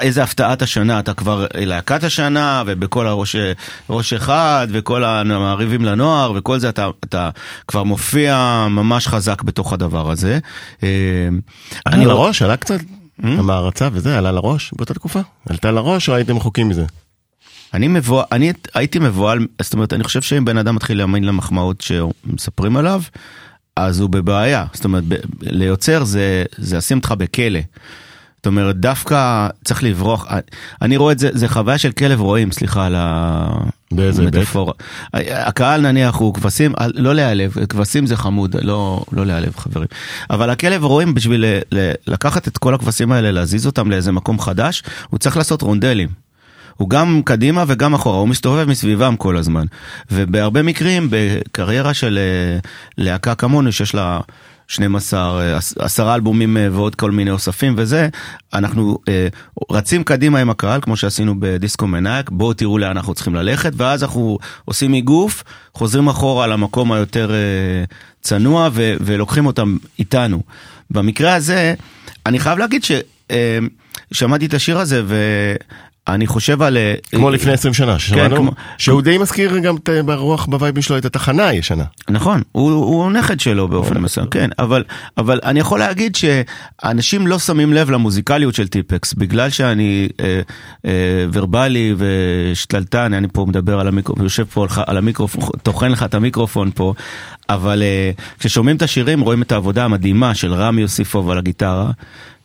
איזה 0.00 0.22
הפתעת 0.22 0.62
השנה, 0.62 0.98
אתה 0.98 1.14
כבר 1.14 1.46
להקת 1.54 2.04
השנה, 2.04 2.62
ובכל 2.66 3.06
הראש 3.06 3.36
ראש 3.90 4.12
אחד, 4.12 4.66
וכל 4.70 5.04
המעריבים 5.04 5.84
לנוער, 5.84 6.32
וכל 6.36 6.58
זה, 6.58 6.68
אתה, 6.68 6.88
אתה 7.04 7.30
כבר 7.68 7.82
מופיע 7.82 8.66
ממש 8.70 9.08
חזק 9.08 9.42
בתוך 9.42 9.72
הדבר 9.72 10.10
הזה. 10.10 10.38
אה, 10.82 10.88
עלה 11.84 11.96
אני- 11.96 12.06
לראש, 12.06 12.42
עלה 12.42 12.56
קצת? 12.56 12.80
המערצה 13.22 13.88
וזה, 13.92 14.18
עלה 14.18 14.32
לראש 14.32 14.70
באותה 14.76 14.94
תקופה? 14.94 15.20
עלתה 15.48 15.70
לראש 15.70 16.08
או 16.08 16.14
הייתם 16.14 16.36
רחוקים 16.36 16.68
מזה? 16.68 16.84
אני 17.74 17.88
מבוהל, 17.88 18.26
אני 18.32 18.52
הייתי 18.74 18.98
מבוהל, 18.98 19.46
זאת 19.62 19.72
אומרת, 19.72 19.92
אני 19.92 20.04
חושב 20.04 20.22
שאם 20.22 20.44
בן 20.44 20.58
אדם 20.58 20.74
מתחיל 20.74 20.98
להאמין 20.98 21.24
למחמאות 21.24 21.80
שמספרים 21.80 22.76
עליו, 22.76 23.02
אז 23.76 24.00
הוא 24.00 24.10
בבעיה. 24.10 24.64
זאת 24.72 24.84
אומרת, 24.84 25.04
ב- 25.08 25.16
ליוצר 25.40 26.04
זה, 26.04 26.44
זה 26.58 26.76
ישים 26.76 26.98
אותך 26.98 27.14
בכלא. 27.18 27.60
זאת 28.36 28.46
אומרת, 28.46 28.76
דווקא 28.76 29.48
צריך 29.64 29.82
לברוח. 29.82 30.26
אני 30.82 30.96
רואה 30.96 31.12
את 31.12 31.18
זה, 31.18 31.30
זה 31.32 31.48
חוויה 31.48 31.78
של 31.78 31.92
כלב 31.92 32.20
רועים, 32.20 32.52
סליחה 32.52 32.86
על? 32.86 32.94
המטאפורה. 34.26 34.72
הקהל 35.14 35.80
נניח 35.80 36.14
הוא 36.16 36.34
כבשים, 36.34 36.72
לא 36.94 37.14
להיעלב, 37.14 37.54
כבשים 37.68 38.06
זה 38.06 38.16
חמוד, 38.16 38.56
לא, 38.62 39.04
לא 39.12 39.26
להיעלב 39.26 39.56
חברים. 39.56 39.88
אבל 40.30 40.50
הכלב 40.50 40.84
רועים 40.84 41.14
בשביל 41.14 41.46
ל- 41.46 41.60
ל- 41.78 41.92
לקחת 42.06 42.48
את 42.48 42.58
כל 42.58 42.74
הכבשים 42.74 43.12
האלה, 43.12 43.30
להזיז 43.30 43.66
אותם 43.66 43.90
לאיזה 43.90 44.12
מקום 44.12 44.40
חדש, 44.40 44.82
הוא 45.10 45.18
צריך 45.18 45.36
לעשות 45.36 45.62
רונדלים. 45.62 46.21
הוא 46.82 46.90
גם 46.90 47.20
קדימה 47.24 47.64
וגם 47.66 47.94
אחורה, 47.94 48.18
הוא 48.18 48.28
מסתובב 48.28 48.68
מסביבם 48.68 49.16
כל 49.16 49.36
הזמן. 49.36 49.64
ובהרבה 50.10 50.62
מקרים, 50.62 51.08
בקריירה 51.10 51.94
של 51.94 52.18
אה, 52.18 52.58
להקה 52.98 53.34
כמונו, 53.34 53.72
שיש 53.72 53.94
לה 53.94 54.20
12, 54.68 55.40
אה, 55.42 55.56
עש- 55.56 55.74
עשרה 55.78 56.14
אלבומים 56.14 56.56
אה, 56.56 56.68
ועוד 56.72 56.94
כל 56.94 57.10
מיני 57.10 57.30
אוספים 57.30 57.74
וזה, 57.76 58.08
אנחנו 58.54 58.98
אה, 59.08 59.28
רצים 59.70 60.04
קדימה 60.04 60.38
עם 60.38 60.50
הקהל, 60.50 60.80
כמו 60.80 60.96
שעשינו 60.96 61.34
בדיסקו 61.40 61.86
מנאייק, 61.86 62.30
בואו 62.30 62.52
תראו 62.52 62.78
לאן 62.78 62.90
אנחנו 62.90 63.14
צריכים 63.14 63.34
ללכת, 63.34 63.72
ואז 63.76 64.02
אנחנו 64.02 64.38
עושים 64.64 64.94
איגוף, 64.94 65.44
חוזרים 65.74 66.08
אחורה 66.08 66.46
למקום 66.46 66.92
היותר 66.92 67.30
אה, 67.32 67.36
צנוע 68.22 68.68
ו- 68.72 68.94
ולוקחים 69.00 69.46
אותם 69.46 69.76
איתנו. 69.98 70.42
במקרה 70.90 71.34
הזה, 71.34 71.74
אני 72.26 72.38
חייב 72.38 72.58
להגיד 72.58 72.82
ששמעתי 74.12 74.46
את 74.46 74.54
השיר 74.54 74.78
הזה 74.78 75.02
ואני 76.08 76.26
חושב 76.26 76.62
על... 76.62 76.76
אה, 76.76 76.94
כמו 77.10 77.30
לפני 77.30 77.52
20 77.52 77.74
שנה, 77.74 77.98
ששמענו, 77.98 78.36
כמו- 78.36 78.50
שהוא 78.78 79.02
די 79.02 79.18
מזכיר 79.18 79.58
גם 79.58 79.76
את- 79.76 79.88
ברוח 80.04 80.46
בווייבים 80.46 80.82
שלו 80.82 80.98
את 80.98 81.04
התחנה 81.04 81.46
הישנה. 81.46 81.84
נכון, 82.10 82.42
הוא, 82.52 82.70
הוא 82.72 83.10
נכד 83.12 83.40
שלו 83.40 83.68
באופן 83.68 83.98
מסוים, 83.98 84.26
כן, 84.26 84.50
אבל, 84.58 84.84
אבל 85.18 85.40
אני 85.44 85.60
יכול 85.60 85.78
להגיד 85.78 86.16
שאנשים 86.16 87.26
לא 87.26 87.38
שמים 87.38 87.72
לב 87.72 87.90
למוזיקליות 87.90 88.54
של 88.54 88.68
טיפקס, 88.68 89.14
בגלל 89.14 89.50
שאני 89.50 90.08
אה, 90.20 90.40
אה, 90.86 90.92
ורבלי 91.32 91.94
ושתלטן, 91.96 93.14
אני 93.14 93.28
פה 93.32 93.44
מדבר 93.48 93.80
על 93.80 93.88
המיקרופון, 93.88 94.24
יושב 94.24 94.44
פה 94.44 94.62
על, 94.76 94.84
על 94.86 94.96
המיקרופון, 94.96 95.42
טוחן 95.62 95.90
לך 95.92 96.02
את 96.02 96.14
המיקרופון 96.14 96.70
פה, 96.74 96.94
אבל 97.48 97.82
אה, 97.82 98.10
כששומעים 98.38 98.76
את 98.76 98.82
השירים 98.82 99.20
רואים 99.20 99.42
את 99.42 99.52
העבודה 99.52 99.84
המדהימה 99.84 100.34
של 100.34 100.52
רמי 100.52 100.80
יוסיפוב 100.82 101.30
על 101.30 101.38
הגיטרה, 101.38 101.90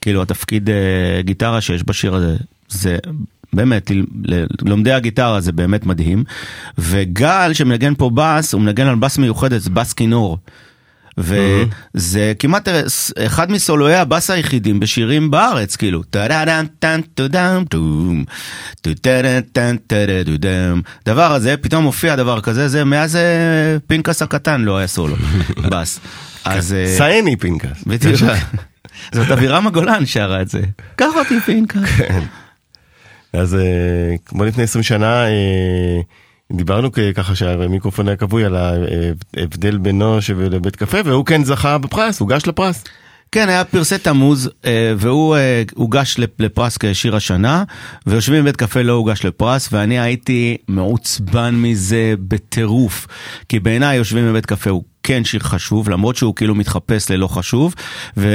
כאילו 0.02 0.22
התפקיד 0.22 0.70
אה, 0.70 0.76
גיטרה 1.22 1.62
שיש 1.62 1.84
בשיר 1.88 2.16
הזה, 2.16 2.36
זה... 2.70 2.98
באמת, 3.58 3.92
לומדי 4.66 4.92
הגיטרה 4.92 5.42
זה 5.42 5.52
באמת 5.52 5.86
מדהים. 5.86 6.24
וגל 6.78 7.54
שמנגן 7.54 7.94
פה 7.96 8.12
בס, 8.14 8.54
הוא 8.54 8.62
מנגן 8.62 8.88
על 8.88 8.96
בס 8.96 9.18
מיוחדת, 9.18 9.62
זה 9.62 9.70
בס 9.70 9.94
כינור. 9.94 10.38
וזה 11.18 12.34
כמעט 12.40 12.68
אה, 12.68 12.82
אחד 13.26 13.52
מסולואי 13.52 13.96
הבאס 13.96 14.30
היחידים 14.30 14.80
בשירים 14.80 15.32
בארץ, 15.32 15.76
כאילו. 15.76 16.04
דבר 21.06 21.34
הזה, 21.34 21.58
פתאום 21.58 21.84
מופיע 21.84 22.16
דבר 22.16 22.42
כזה, 22.42 22.68
זה 22.68 22.84
מאז 22.84 23.16
אה, 23.16 23.78
פנקס 23.88 24.22
הקטן 24.22 24.62
לא 24.62 24.78
היה 24.78 24.88
סולו, 24.88 25.16
בס. 25.72 26.00
אז... 26.46 26.74
אה, 26.74 26.98
סייני 26.98 27.36
פנקס. 27.36 27.84
בדיוק. 27.88 28.22
זאת 29.16 29.32
אבירמה 29.32 29.70
גולן 29.70 30.06
שרה 30.06 30.42
את 30.42 30.50
זה. 30.50 30.62
קח 30.96 31.12
אותי 31.16 31.40
פנקס. 31.46 31.90
אז 33.34 33.56
אה, 33.56 33.60
כמו 34.26 34.46
לפני 34.46 34.64
20 34.64 34.84
שנה, 34.84 35.26
אה, 35.26 36.00
דיברנו 36.52 36.90
ככה 37.16 37.36
שהמיקרופון 37.36 38.08
היה 38.08 38.18
כבוי 38.18 38.46
על 38.46 38.56
ההבדל 38.56 39.78
בינו 39.78 40.18
לבית 40.52 40.76
קפה, 40.76 40.98
והוא 41.06 41.26
כן 41.26 41.44
זכה 41.44 41.78
בפרס, 41.78 42.20
הוגש 42.20 42.48
לפרס. 42.48 42.84
כן, 43.32 43.50
היה 43.50 43.64
פרסי 43.64 43.98
תמוז, 43.98 44.50
אה, 44.66 44.94
והוא 44.98 45.38
הוגש 45.76 46.16
לפ- 46.20 46.40
לפרס 46.40 46.78
כשיר 46.78 47.16
השנה, 47.16 47.64
ויושבים 48.08 48.44
בבית 48.44 48.56
קפה 48.56 48.82
לא 48.82 48.94
הוגש 48.94 49.26
לפרס, 49.26 49.70
ואני 49.72 50.00
הייתי 50.00 50.58
מעוצבן 50.68 51.56
מזה 51.56 52.14
בטירוף. 52.20 53.08
כי 53.50 53.60
בעיניי 53.60 53.98
יושבים 53.98 54.30
בבית 54.30 54.46
קפה 54.46 54.70
הוא 54.70 54.84
כן 55.04 55.24
שיר 55.24 55.40
חשוב, 55.40 55.90
למרות 55.90 56.16
שהוא 56.16 56.36
כאילו 56.36 56.56
מתחפש 56.56 57.12
ללא 57.12 57.28
חשוב, 57.28 57.76
ו, 58.18 58.28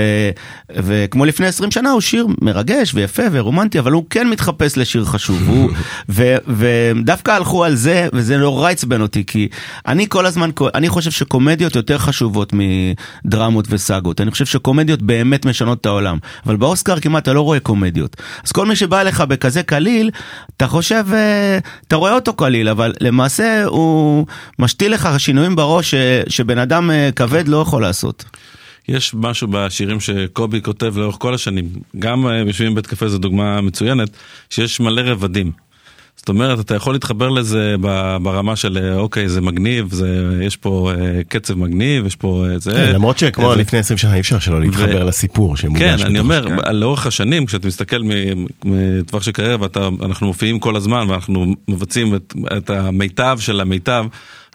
וכמו 0.77 1.25
לפני 1.25 1.47
20 1.47 1.71
שנה 1.71 1.91
הוא 1.91 2.01
שיר 2.01 2.27
מרגש 2.41 2.95
ויפה 2.95 3.23
ורומנטי, 3.33 3.79
אבל 3.79 3.93
הוא 3.93 4.05
כן 4.11 4.29
מתחפש 4.29 4.77
לשיר 4.77 5.05
חשוב. 5.05 5.49
הוא, 5.49 5.71
ו, 6.09 6.35
ודווקא 6.47 7.31
הלכו 7.31 7.65
על 7.65 7.75
זה, 7.75 8.09
וזה 8.13 8.37
נורא 8.37 8.71
עצבן 8.71 9.01
אותי, 9.01 9.25
כי 9.27 9.49
אני 9.87 10.07
כל 10.09 10.27
הזמן, 10.27 10.51
אני 10.75 10.89
חושב 10.89 11.11
שקומדיות 11.11 11.77
יותר 11.77 11.99
חשובות 11.99 12.53
מדרמות 13.25 13.65
וסאגות. 13.71 14.21
אני 14.21 14.31
חושב 14.31 14.47
שקומדיות 14.47 15.03
באמת 15.03 15.47
משנות 15.47 15.81
את 15.81 15.87
העולם, 15.87 16.19
אבל 16.47 16.57
באוסקר 16.57 17.01
כמעט 17.01 17.23
אתה 17.23 17.33
לא 17.33 17.41
רואה 17.41 17.61
קומדיות. 17.61 18.17
אז 18.45 18.53
כל 18.53 18.67
מי 18.67 18.77
שבא 18.77 19.01
אליך 19.01 19.21
בכזה 19.21 19.63
קליל, 19.63 20.11
אתה 20.57 20.67
חושב, 20.67 21.05
אה, 21.13 21.59
אתה 21.89 21.97
רואה 21.97 22.15
אותו 22.15 22.33
קליל, 22.33 22.69
אבל 22.69 22.93
למעשה 23.01 23.65
הוא 23.65 24.27
משתיל 24.59 24.93
לך 24.93 25.09
שינויים 25.19 25.57
בראש 25.57 25.95
ש- 25.95 25.97
שבן 26.53 26.59
אדם 26.59 26.91
אה, 26.91 27.11
כבד 27.17 27.49
לא 27.49 27.57
יכול 27.57 27.83
לעשות. 27.83 28.25
יש 28.89 29.15
משהו 29.15 29.49
בשירים 29.51 30.01
שקובי 30.01 30.63
כותב 30.63 30.99
לאורך 30.99 31.17
כל 31.19 31.35
השנים, 31.35 31.69
גם 31.99 32.27
אה, 32.27 32.37
יושבים 32.37 32.73
בבית 32.73 32.87
קפה 32.87 33.09
זו 33.09 33.19
דוגמה 33.19 33.61
מצוינת, 33.61 34.09
שיש 34.51 34.81
מלא 34.81 35.01
רבדים. 35.01 35.53
זאת 36.17 36.29
אומרת, 36.29 36.61
אתה 36.61 36.75
יכול 36.75 36.95
להתחבר 36.95 37.29
לזה 37.29 37.75
ברמה 38.23 38.57
של 38.57 38.79
אה, 38.79 38.97
אוקיי, 38.97 39.29
זה 39.29 39.41
מגניב, 39.41 39.89
זה, 39.93 40.09
יש 40.43 40.57
פה 40.57 40.91
אה, 40.95 41.21
קצב 41.29 41.55
מגניב, 41.59 42.07
יש 42.07 42.17
פה 42.17 42.45
אה, 42.51 42.59
זה... 42.59 42.71
כן, 42.73 42.93
למרות 42.93 43.19
שכמו 43.19 43.51
איזה- 43.51 43.61
לפני 43.63 43.79
20 43.79 43.99
שנה 43.99 44.15
אי 44.15 44.21
אפשר 44.21 44.39
שלא 44.39 44.61
להתחבר 44.61 45.03
ו- 45.03 45.09
לסיפור 45.09 45.57
שמוגש. 45.57 45.81
כן, 45.81 46.07
אני 46.07 46.19
אומר, 46.19 46.47
השיר. 46.47 46.73
לאורך 46.73 47.07
השנים, 47.07 47.47
כשאתה 47.47 47.69
מסתכל 47.69 48.03
מטווח 48.65 49.23
של 49.23 49.33
קריירה 49.33 49.57
ואנחנו 50.01 50.27
מופיעים 50.27 50.59
כל 50.59 50.77
הזמן 50.77 51.07
ואנחנו 51.11 51.55
מבצעים 51.69 52.15
את, 52.15 52.35
את 52.57 52.71
המיטב 52.71 53.37
של 53.41 53.61
המיטב, 53.61 54.05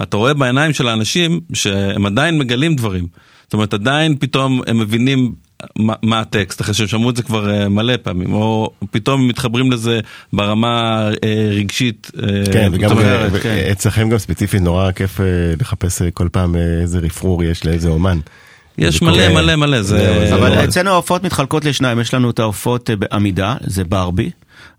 אתה 0.01 0.17
רואה 0.17 0.33
בעיניים 0.33 0.73
של 0.73 0.87
האנשים 0.87 1.39
שהם 1.53 2.05
עדיין 2.05 2.39
מגלים 2.39 2.75
דברים. 2.75 3.07
זאת 3.43 3.53
אומרת, 3.53 3.73
עדיין 3.73 4.15
פתאום 4.19 4.61
הם 4.67 4.79
מבינים 4.79 5.33
מה, 5.79 5.93
מה 6.03 6.19
הטקסט, 6.19 6.61
אחרי 6.61 6.73
שהם 6.73 6.87
שמעו 6.87 7.09
את 7.09 7.15
זה 7.15 7.23
כבר 7.23 7.49
אה, 7.49 7.69
מלא 7.69 7.93
פעמים, 8.03 8.33
או 8.33 8.71
פתאום 8.91 9.21
הם 9.21 9.27
מתחברים 9.27 9.71
לזה 9.71 9.99
ברמה 10.33 11.09
אה, 11.23 11.49
רגשית. 11.51 12.11
אה, 12.23 12.53
כן, 12.53 12.69
וגם 12.73 12.91
אומרת, 12.91 13.29
ו- 13.33 13.39
כן. 13.39 13.67
אצלכם 13.71 14.09
גם 14.09 14.17
ספציפית 14.17 14.61
נורא 14.61 14.91
כיף 14.91 15.21
אה, 15.21 15.25
לחפש 15.59 16.01
אה, 16.01 16.11
כל 16.11 16.27
פעם 16.31 16.55
אה, 16.55 16.61
איזה 16.81 16.99
רפרור 16.99 17.43
יש 17.43 17.65
לאיזה 17.65 17.89
אומן. 17.89 18.19
יש 18.77 19.01
מלא. 19.01 19.29
מלא 19.33 19.55
מלא, 19.55 19.81
זה... 19.81 20.33
אבל. 20.35 20.63
אצלנו 20.63 20.89
ההופעות 20.89 21.23
מתחלקות 21.23 21.65
לשניים, 21.65 21.99
יש 21.99 22.13
לנו 22.13 22.29
את 22.29 22.39
ההופעות 22.39 22.89
אה, 22.89 22.95
בעמידה, 22.95 23.55
זה 23.61 23.83
ברבי. 23.83 24.29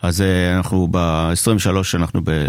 אז 0.02 0.20
אה, 0.20 0.56
אנחנו 0.56 0.88
ב-23 0.90 1.76
אנחנו 1.94 2.20
ב... 2.24 2.46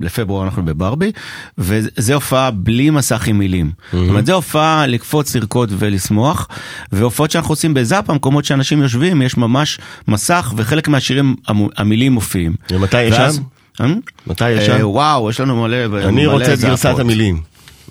לפברואר 0.00 0.44
אנחנו 0.44 0.64
בברבי, 0.64 1.12
וזה 1.58 2.14
הופעה 2.14 2.50
בלי 2.50 2.90
מסך 2.90 3.26
עם 3.26 3.38
מילים. 3.38 3.72
זאת 3.92 4.08
אומרת, 4.08 4.26
זה 4.26 4.32
הופעה 4.32 4.86
לקפוץ, 4.86 5.36
לרקוד 5.36 5.72
ולשמוח, 5.78 6.48
והופעות 6.92 7.30
שאנחנו 7.30 7.52
עושים 7.52 7.74
בזאפה, 7.74 8.14
מקומות 8.14 8.44
שאנשים 8.44 8.82
יושבים, 8.82 9.22
יש 9.22 9.36
ממש 9.36 9.78
מסך, 10.08 10.52
וחלק 10.56 10.88
מהשירים 10.88 11.36
המילים 11.76 12.12
מופיעים. 12.12 12.54
ומתי 12.70 13.02
יש 13.02 13.14
שם? 13.14 13.42
אה? 13.80 13.86
מתי 14.26 14.50
יש 14.50 14.68
אה, 14.68 14.78
שם? 14.78 14.88
וואו, 14.88 15.30
יש 15.30 15.40
לנו 15.40 15.62
מלא... 15.62 15.76
אני 16.08 16.26
רוצה 16.26 16.54
את 16.54 16.58
גרסת. 16.58 16.98
המילים. 16.98 17.40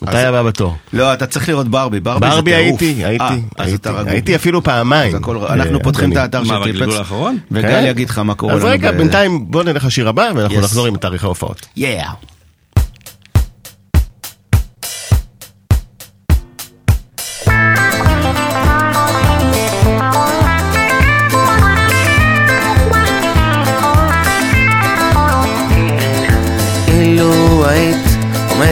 מתי 0.02 0.18
הבא 0.18 0.44
בתור? 0.44 0.76
לא, 0.94 1.14
אתה 1.14 1.26
צריך 1.26 1.50
לראות 1.50 1.68
ברבי, 1.68 2.00
ברבי 2.00 2.26
זה 2.30 2.36
ברבי 2.36 2.52
טירוף. 2.52 2.82
הייתי, 2.82 3.06
הייתי, 3.06 3.24
אה, 3.24 3.36
אז 3.58 3.78
הייתי, 4.08 4.36
אפילו 4.36 4.64
פעמיים. 4.64 5.16
אז 5.16 5.22
אנחנו 5.52 5.78
אה, 5.78 5.84
פותחים 5.84 6.12
את. 6.12 6.18
האתר 6.18 6.44
של 6.44 6.54
מה, 6.54 6.60
בגלגול 6.60 6.80
טיפקס, 6.86 6.98
האחרון? 7.00 7.38
וגל 7.52 7.62
כן? 7.68 7.84
יגיד 7.88 8.10
לך 8.10 8.20
מה 8.20 8.36
קורה 8.36 8.54
אז 8.54 8.60
לנו. 8.62 8.70
רגע, 8.72 8.92
ב- 8.92 8.96
בינתיים 8.98 9.52
בוא 9.52 9.64
נלך 9.64 9.86
לשיר 9.86 10.10
הבא 10.10 10.30
ואנחנו. 10.36 10.60
נחזור 10.62 10.88
עם 10.88 10.98
תאריך 10.98 11.24
ההופעות. 11.24 11.68
Yeah. 11.78 11.82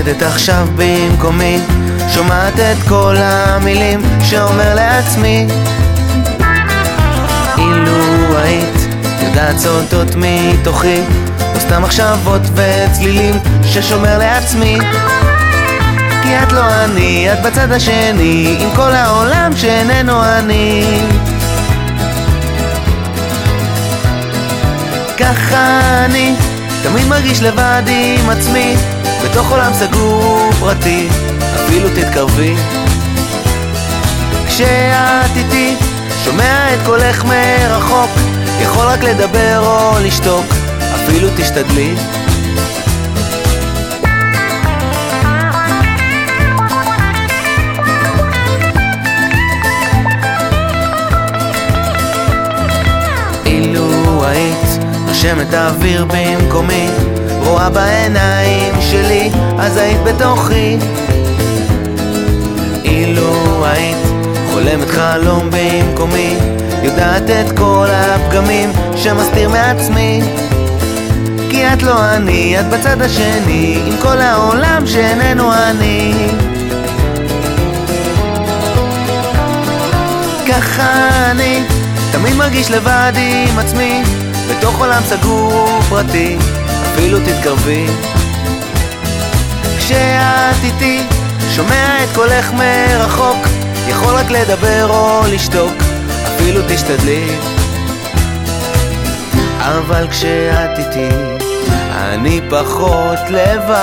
עומדת 0.07 0.21
עכשיו 0.23 0.67
במקומי 0.75 1.59
שומעת 2.13 2.53
את 2.59 2.87
כל 2.87 3.15
המילים 3.19 4.01
שאומר 4.23 4.75
לעצמי. 4.75 5.47
אילו 7.57 8.37
היית 8.37 8.75
יודעת 9.21 9.57
סודות 9.57 10.07
מתוכי 10.15 11.01
לא 11.53 11.59
סתם 11.59 11.81
מחשבות 11.81 12.41
וצלילים 12.55 13.35
ששומר 13.63 14.17
לעצמי. 14.17 14.77
כי 16.23 16.43
את 16.43 16.51
לא 16.51 16.83
אני, 16.83 17.33
את 17.33 17.41
בצד 17.41 17.71
השני 17.71 18.57
עם 18.59 18.69
כל 18.75 18.91
העולם 18.91 19.51
שאיננו 19.55 20.23
אני. 20.23 21.01
ככה 25.17 25.79
אני 26.05 26.35
תמיד 26.83 27.07
מרגיש 27.07 27.41
לבד 27.41 27.83
עם 27.87 28.29
עצמי 28.29 28.75
בתוך 29.23 29.51
עולם 29.51 29.73
סגור 29.73 30.51
פרטי 30.59 31.07
אפילו 31.55 31.89
תתקרבי. 31.89 32.55
כשאת 34.47 35.35
איתי 35.35 35.75
שומע 36.23 36.73
את 36.73 36.79
קולך 36.85 37.25
מרחוק 37.25 38.09
יכול 38.61 38.85
רק 38.85 39.03
לדבר 39.03 39.59
או 39.65 39.99
לשתוק 40.03 40.45
אפילו 40.95 41.29
תשתדלי. 41.37 41.95
אילו 53.45 54.25
היית 54.25 54.83
נושמת 55.05 55.53
אוויר 55.53 56.05
במקומי 56.05 56.89
רואה 57.47 57.69
בעיניים 57.69 58.73
שלי 58.81 59.29
אז 59.59 59.77
היית 59.77 60.03
בתוכי. 60.03 60.77
אילו 62.83 63.65
היית 63.65 63.97
חולמת 64.51 64.89
חלום 64.89 65.49
במקומי 65.51 66.35
יודעת 66.83 67.23
את 67.29 67.57
כל 67.57 67.87
הפגמים 67.91 68.69
שמסתיר 68.95 69.49
מעצמי. 69.49 70.21
כי 71.49 71.73
את 71.73 71.83
לא 71.83 72.15
אני, 72.15 72.59
את 72.59 72.65
בצד 72.69 73.01
השני 73.01 73.81
עם 73.85 73.97
כל 74.01 74.17
העולם 74.21 74.87
שאיננו 74.87 75.53
אני. 75.53 76.13
ככה 80.47 81.09
אני 81.31 81.63
תמיד 82.11 82.33
מרגיש 82.33 82.71
לבד 82.71 83.13
עם 83.15 83.59
עצמי 83.59 84.03
בתוך 84.49 84.79
עולם 84.79 85.01
סגור 85.05 85.79
פרטי 85.89 86.37
אפילו 86.97 87.19
תתקרבי. 87.19 87.85
כשאת 89.77 90.63
איתי 90.63 91.03
שומע 91.49 92.03
את 92.03 92.09
קולך 92.15 92.51
מרחוק 92.53 93.47
יכול 93.87 94.13
רק 94.13 94.31
לדבר 94.31 94.87
או 94.89 95.21
לשתוק 95.31 95.73
אפילו 96.27 96.61
תשתדלי. 96.67 97.27
אבל 99.59 100.07
כשאת 100.11 100.79
איתי 100.79 101.09
אני 101.91 102.41
פחות 102.49 103.19
לבד 103.29 103.77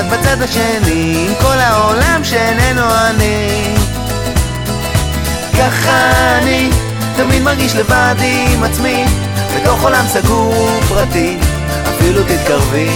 את 0.00 0.06
בצד 0.06 0.42
השני, 0.42 1.26
עם 1.28 1.34
כל 1.40 1.58
העולם 1.58 2.24
שאיננו 2.24 2.82
אני. 3.10 3.74
ככה 5.58 6.12
אני 6.38 6.70
תמיד 7.16 7.42
מרגיש 7.42 7.76
לבד 7.76 8.14
עם 8.20 8.64
עצמי, 8.64 9.04
בתוך 9.56 9.82
עולם 9.82 10.04
סגור 10.06 10.80
פרטי, 10.88 11.36
אפילו 11.88 12.22
תתקרבי. 12.22 12.90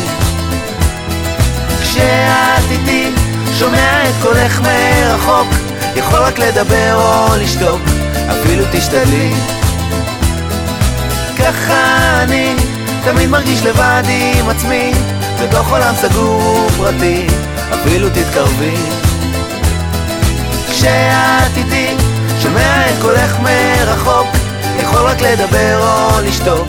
כשאת 1.83 2.71
איתי, 2.71 3.11
שומע 3.59 4.09
את 4.09 4.15
קולך 4.23 4.61
מרחוק, 4.61 5.49
יכול 5.97 6.19
רק 6.19 6.39
לדבר 6.39 6.95
או 6.95 7.37
לשתוק, 7.37 7.81
אפילו 8.31 8.65
תשתדלי. 8.73 9.35
ככה 11.39 12.23
אני 12.23 12.55
תמיד 13.05 13.31
מרגיש 13.31 13.63
לבד 13.63 14.03
עם 14.39 14.49
עצמי 14.49 14.93
בתוך 15.43 15.71
עולם 15.71 15.95
סגור 15.95 16.69
פרטי 16.77 17.27
אפילו 17.75 18.09
תתקרבי. 18.09 18.77
כשאת 20.71 21.57
איתי 21.57 21.97
שומע 22.43 22.91
את 22.91 22.95
קולך 23.03 23.39
מרחוק 23.41 24.27
יכול 24.81 25.01
רק 25.01 25.21
לדבר 25.21 25.79
או 25.81 26.21
לשתוק 26.21 26.67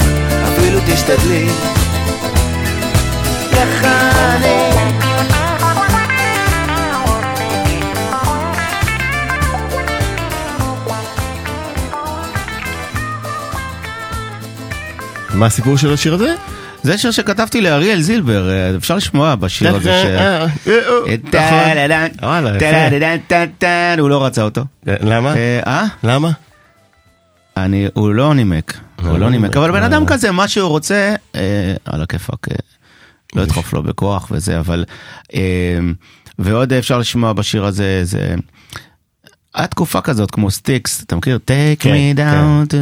אפילו 0.47 0.79
תשתדלי. 0.87 1.49
אני? 3.53 4.69
מה 15.33 15.45
הסיפור 15.45 15.77
של 15.77 15.93
השיר 15.93 16.13
הזה? 16.13 16.46
זה 16.87 16.97
שיר 16.97 17.11
שכתבתי 17.11 17.61
לאריאל 17.61 18.01
זילבר, 18.01 18.49
אה, 18.49 18.75
אפשר 18.75 18.95
לשמוע 18.95 19.35
בשיר 19.35 19.75
הזה 19.75 20.01
ש... 20.03 20.05
אה, 20.05 20.45
אה, 20.67 20.73
אה, 23.63 23.95
הוא 23.99 24.09
לא 24.09 24.25
רצה 24.25 24.41
אותו. 24.41 24.61
למה? 24.85 25.35
אה, 25.35 25.59
אה? 25.67 25.85
למה? 26.03 26.31
אני, 27.57 27.87
הוא 27.93 28.13
לא 28.13 28.33
נימק, 28.33 28.77
הוא 29.03 29.17
לא 29.17 29.29
נימק, 29.29 29.57
אבל 29.57 29.71
בן 29.71 29.81
אה. 29.81 29.85
אדם 29.85 30.05
כזה, 30.05 30.31
מה 30.31 30.47
שהוא 30.47 30.69
רוצה, 30.69 31.15
אה, 31.35 31.73
על 31.85 32.01
הכיפאק, 32.01 32.47
אה, 32.51 32.55
לא 33.35 33.43
אדחוף 33.43 33.73
לו 33.73 33.83
בכוח 33.83 34.27
וזה, 34.31 34.59
אבל... 34.59 34.85
אה, 35.33 35.79
ועוד 36.39 36.73
אפשר 36.73 36.97
לשמוע 36.97 37.33
בשיר 37.33 37.65
הזה, 37.65 37.99
זה... 38.03 38.35
היה 39.57 39.67
תקופה 39.67 40.01
כזאת 40.01 40.31
כמו 40.31 40.51
Styx, 40.51 41.03
אתה 41.03 41.15
מכיר? 41.15 41.39
Take 41.47 41.79
כן, 41.79 41.93
me 41.93 42.17
down 42.17 42.71
to 42.71 42.75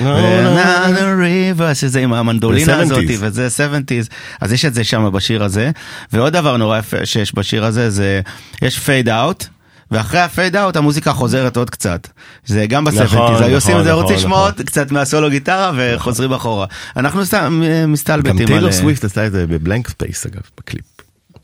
No, 0.00 0.02
no. 0.02 0.06
another 0.06 1.22
river, 1.60 1.74
שזה 1.74 2.00
עם 2.00 2.12
המנדולינה 2.12 2.76
הזאת, 2.80 2.98
70s. 2.98 3.12
וזה 3.20 3.48
70's, 3.48 4.12
אז 4.40 4.52
יש 4.52 4.64
את 4.64 4.74
זה 4.74 4.84
שם 4.84 5.10
בשיר 5.12 5.44
הזה. 5.44 5.70
ועוד 6.12 6.32
דבר 6.32 6.56
נורא 6.56 6.78
יפה 6.78 7.06
שיש 7.06 7.34
בשיר 7.34 7.64
הזה, 7.64 7.90
זה, 7.90 8.20
יש 8.62 8.78
fade 8.78 9.08
out. 9.08 9.44
ואחרי 9.90 10.20
ה 10.20 10.27
fade 10.27 10.56
out 10.56 10.76
המוזיקה 10.76 11.12
חוזרת 11.12 11.56
עוד 11.56 11.70
קצת. 11.70 12.08
זה 12.46 12.66
גם 12.66 12.88
נכון, 12.88 13.02
ב 13.02 13.05
seventies, 13.05 13.40
היו 13.40 13.54
עושים 13.54 13.78
את 13.78 13.84
זה, 13.84 13.90
נכון, 13.90 14.02
רוצים 14.02 14.16
לשמוע 14.16 14.38
נכון. 14.38 14.52
עוד 14.58 14.66
קצת 14.66 14.90
מהסולו 14.90 15.30
גיטרה 15.30 15.72
וחוזרים 15.76 16.32
אחורה. 16.32 16.66
אנחנו 16.96 17.26
סתם 17.26 17.62
אה, 17.64 17.82
גם 17.82 17.92
מסתלבטים 17.92 18.46
טיילור 18.46 18.66
על... 18.66 18.72
סוויפט 18.72 19.04
עשה 19.04 19.26
את 19.26 19.32
זה 19.32 19.46
ב 19.46 19.53
Blank 19.53 19.88
Space 19.88 20.26
אגב, 20.26 20.42
בקליפ. 20.58 20.97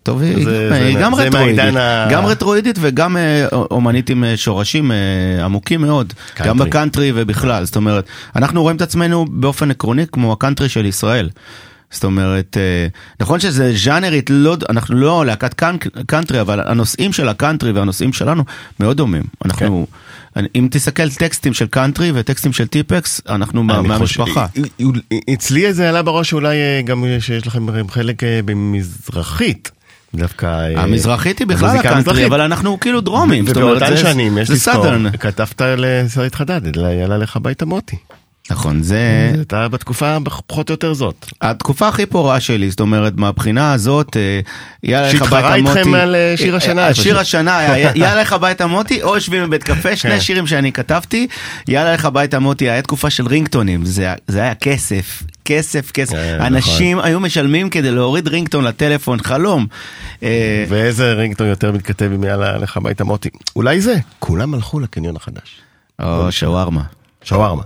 טוב, 0.05 0.20
היא 0.22 0.44
זה- 0.44 0.68
גם- 0.70 0.70
זה 0.74 0.84
היא 0.86 0.94
מה- 0.94 1.00
גם 1.00 1.14
זה 1.16 1.22
רטרואידית, 1.22 1.74
גם 2.11 2.26
רטרואידית 2.26 2.76
וגם 2.80 3.16
אה, 3.16 3.46
אומנית 3.52 4.11
עם 4.11 4.24
אה, 4.24 4.36
שורשים 4.36 4.92
אה, 4.92 4.96
עמוקים 5.44 5.80
מאוד. 5.80 6.12
גם 6.48 6.59
בקאנטרי 6.68 7.12
ובכלל, 7.14 7.64
זאת 7.64 7.76
אומרת, 7.76 8.05
אנחנו 8.36 8.62
רואים 8.62 8.76
את 8.76 8.82
עצמנו 8.82 9.24
באופן 9.30 9.70
עקרוני 9.70 10.05
כמו 10.12 10.32
הקאנטרי 10.32 10.68
של 10.68 10.86
ישראל. 10.86 11.28
זאת 11.90 12.05
אומרת, 12.05 12.57
נכון 13.20 13.40
שזה 13.40 13.72
ז'אנרית, 13.76 14.30
לא, 14.30 14.57
אנחנו 14.68 14.96
לא 14.96 15.26
להקת 15.26 15.55
קאנטרי, 16.07 16.40
אבל 16.40 16.61
הנושאים 16.66 17.12
של 17.12 17.28
הקאנטרי 17.28 17.72
והנושאים 17.72 18.12
שלנו 18.12 18.44
מאוד 18.80 18.96
דומים. 18.96 19.22
אנחנו, 19.44 19.86
אני- 20.36 20.48
אם 20.57 20.68
תסתכל 20.70 21.11
טקסטים 21.11 21.52
של 21.55 21.66
קאנטרי 21.66 22.12
וטקסטים 22.14 22.52
של 22.52 22.66
טיפקס, 22.66 23.20
אנחנו 23.28 23.62
מה- 23.64 23.74
מהמשפחה. 23.82 24.46
אצלי 25.34 25.72
זה 25.74 25.88
עלה 25.88 26.02
בראש 26.02 26.32
אולי 26.32 26.57
אה, 26.57 26.82
גם 26.84 27.05
שיש 27.20 27.46
לכם 27.46 27.66
חלק 27.90 28.22
במזרחית. 28.44 29.70
דווקא... 30.14 30.46
אה, 30.46 30.82
המזרחית 30.82 31.38
היא 31.38 31.46
בכלל 31.46 31.76
הקאנטרי. 31.78 32.26
אבל 32.26 32.40
אנחנו 32.40 32.80
כאילו 32.80 33.00
דרומים. 33.00 33.44
ובאותן 33.48 33.96
שנים, 33.96 34.38
יש 34.38 34.50
לזכור. 34.50 34.86
כתבת 35.20 35.62
לשרית 35.76 36.34
חדד, 36.34 36.76
יאללה 36.76 37.18
לך 37.18 37.36
הביתה 37.36 37.66
מוטי. 37.66 37.96
נכון, 38.50 38.82
זה 38.82 39.32
אתה 39.40 39.68
בתקופה 39.68 40.16
פחות 40.46 40.70
או 40.70 40.72
יותר 40.72 40.94
זאת. 40.94 41.26
התקופה 41.40 41.88
הכי 41.88 42.06
פורה 42.06 42.40
שלי, 42.40 42.70
זאת 42.70 42.80
אומרת, 42.80 43.12
מהבחינה 43.16 43.72
הזאת, 43.72 44.16
אה, 44.16 44.40
יאללה 44.82 45.08
לך 45.08 45.12
שהתחרה 45.12 45.38
הביתה 45.38 45.62
מוטי. 45.62 45.78
איתכם 45.78 45.94
על, 45.94 46.14
אה, 46.14 46.34
שיר 46.36 46.56
השנה 46.56 46.86
אה. 46.86 46.94
שיר 46.94 47.18
השנה 47.18 47.58
היה 47.58 47.90
יאללה 47.94 48.20
לך 48.20 48.32
הביתה 48.32 48.66
מוטי, 48.66 49.02
או 49.02 49.14
יושבים 49.14 49.42
בבית 49.42 49.62
קפה, 49.62 49.88
כן. 49.88 49.96
שני 49.96 50.20
שירים 50.20 50.46
שאני 50.46 50.72
כתבתי, 50.72 51.26
יאללה 51.68 51.94
לך 51.94 52.04
הביתה 52.04 52.38
מוטי, 52.38 52.70
היה 52.70 52.82
תקופה 52.82 53.10
של 53.10 53.26
רינגטונים, 53.26 53.84
זה 53.84 54.14
היה 54.28 54.54
כסף. 54.54 55.22
כסף, 55.45 55.90
כסף, 55.90 56.12
כן, 56.12 56.40
אנשים 56.40 56.99
היו 56.99 57.20
משלמים 57.20 57.70
כדי 57.70 57.90
להוריד 57.90 58.28
רינגטון 58.28 58.64
לטלפון, 58.64 59.18
חלום. 59.22 59.66
אה, 60.22 60.64
ואיזה 60.68 61.12
רינגטון 61.12 61.47
יותר 61.47 61.72
מתכתב 61.72 62.11
עם 62.14 62.24
יאללה 62.24 62.59
לך 62.59 62.76
הביתה 62.76 63.05
מוטי. 63.05 63.28
אולי 63.57 63.80
זה, 63.80 63.95
כולם 64.18 64.55
הלכו 64.55 64.80
לקניון 64.80 65.16
החדש. 65.16 65.61
או 66.03 66.32
שווארמה. 66.32 66.82
שווארמה. 67.24 67.62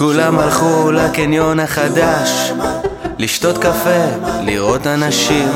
כולם 0.00 0.38
הלכו 0.38 0.92
לקניון 0.92 1.60
החדש 1.60 2.50
לשתות 3.20 3.58
קפה, 3.58 4.30
לראות 4.42 4.86
אנשים. 4.86 5.48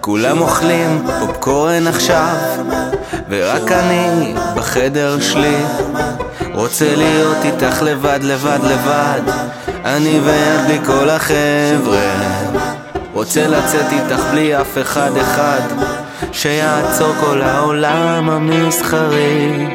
כולם 0.00 0.40
אוכלים 0.40 1.06
פופקורן 1.20 1.86
עכשיו 1.86 2.36
ורק 3.28 3.72
אני 3.72 4.34
בחדר 4.56 5.20
שלי. 5.20 5.56
רוצה 6.54 6.96
להיות 6.96 7.36
איתך 7.44 7.82
לבד, 7.82 8.18
לבד, 8.22 8.58
לבד. 8.62 9.20
אני 9.84 10.20
וידי 10.24 10.84
כל 10.86 11.10
החבר'ה 11.10 12.12
רוצה 13.12 13.46
לצאת 13.46 13.92
איתך 13.92 14.22
בלי 14.30 14.60
אף 14.60 14.78
אחד 14.78 15.16
אחד. 15.16 15.60
שיעצור 16.32 17.12
כל 17.20 17.42
העולם 17.42 18.30
המסחרי. 18.30 19.66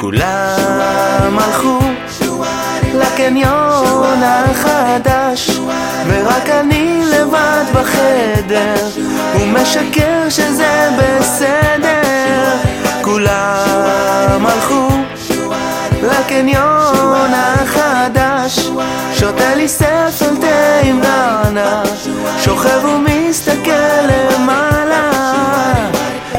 כולם 0.00 1.38
הלכו 1.38 1.78
לקניון 2.94 4.22
החדש 4.22 5.50
ורק 6.06 6.48
אני 6.48 7.02
לבד 7.04 7.64
בחדר 7.74 8.86
הוא 9.34 9.46
משקר 9.46 10.28
שזה 10.28 10.90
בסדר. 10.98 12.56
כולם 13.02 14.46
הלכו 14.46 14.88
לקניון 16.02 17.30
החדש 17.34 18.70
שותה 19.14 19.54
לי 19.54 19.68
ספל 19.68 20.36
תה 20.40 20.80
עם 20.82 21.00
נענה 21.00 21.82
שוכב 22.40 22.84
ומסתכל 22.84 23.70
למעלה. 24.08 25.10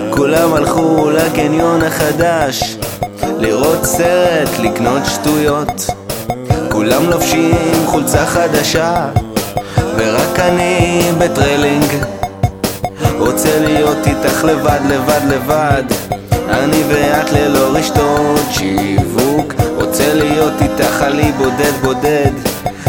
כולם 0.09 0.53
הלכו 0.53 1.09
לקניון 1.09 1.81
החדש 1.83 2.77
לראות 3.37 3.85
סרט, 3.85 4.49
לקנות 4.59 5.05
שטויות 5.05 5.85
כולם 6.79 7.09
לובשים 7.09 7.85
חולצה 7.85 8.25
חדשה 8.25 9.09
ורק 9.97 10.39
אני 10.39 11.01
בטרלינג. 11.17 11.85
רוצה 13.17 13.59
להיות 13.59 14.07
איתך 14.07 14.43
לבד, 14.43 14.79
לבד, 14.89 15.21
לבד. 15.29 15.83
אני 16.49 16.83
ואת 16.87 17.31
ללא 17.31 17.77
רשתות 17.77 18.45
שיווק. 18.51 19.53
רוצה 19.75 20.13
להיות 20.13 20.53
איתך 20.61 21.01
עלי 21.01 21.31
בודד 21.31 21.73
בודד. 21.81 22.31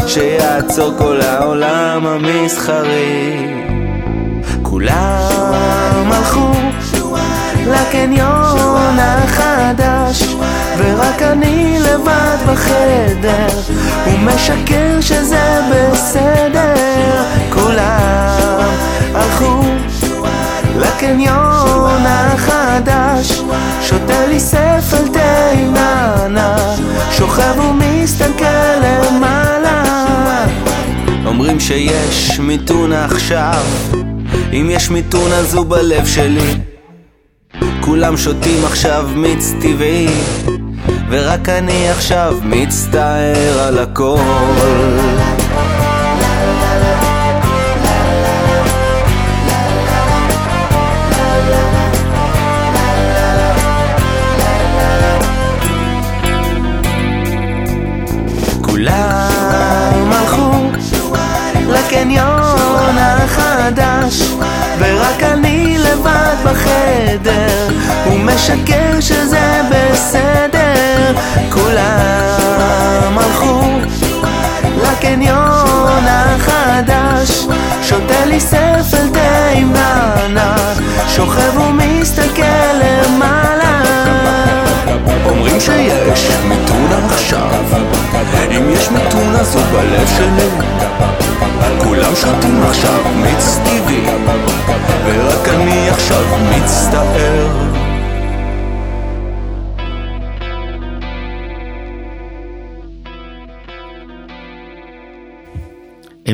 שיעצור 0.07 0.93
כל 0.97 1.21
העולם 1.21 2.07
המסחרי. 2.07 3.47
כולם 4.63 6.11
הלכו 6.11 6.51
לקניון 7.67 8.99
החדש 8.99 10.35
ורק 10.77 11.21
אני 11.21 11.79
לבד 11.79 12.37
בחדר 12.47 13.47
הוא 14.05 14.19
משקר 14.19 15.01
שזה 15.01 15.59
בסדר. 15.71 16.73
כולם 17.53 18.69
הלכו 19.13 19.61
לקניון 20.75 22.01
החדש 22.05 23.41
שותה 23.81 24.25
לי 24.27 24.39
ספל 24.39 25.03
נענה 25.73 26.55
שוכב 27.11 27.59
ומסתכל 27.59 28.45
למעלה. 28.83 29.83
אומרים 31.25 31.59
שיש 31.59 32.39
מיתון 32.39 32.93
עכשיו 32.93 33.63
אם 34.53 34.67
יש 34.71 34.89
מיתון 34.89 35.31
אז 35.31 35.55
הוא 35.55 35.65
בלב 35.65 36.05
שלי 36.05 36.70
כולם 37.81 38.17
שותים 38.17 38.65
עכשיו 38.65 39.09
מיץ 39.15 39.53
טבעי 39.61 40.07
ורק 41.09 41.49
אני 41.49 41.89
עכשיו 41.89 42.37
מצטער 42.43 43.59
על 43.59 43.79
הכל 43.79 44.17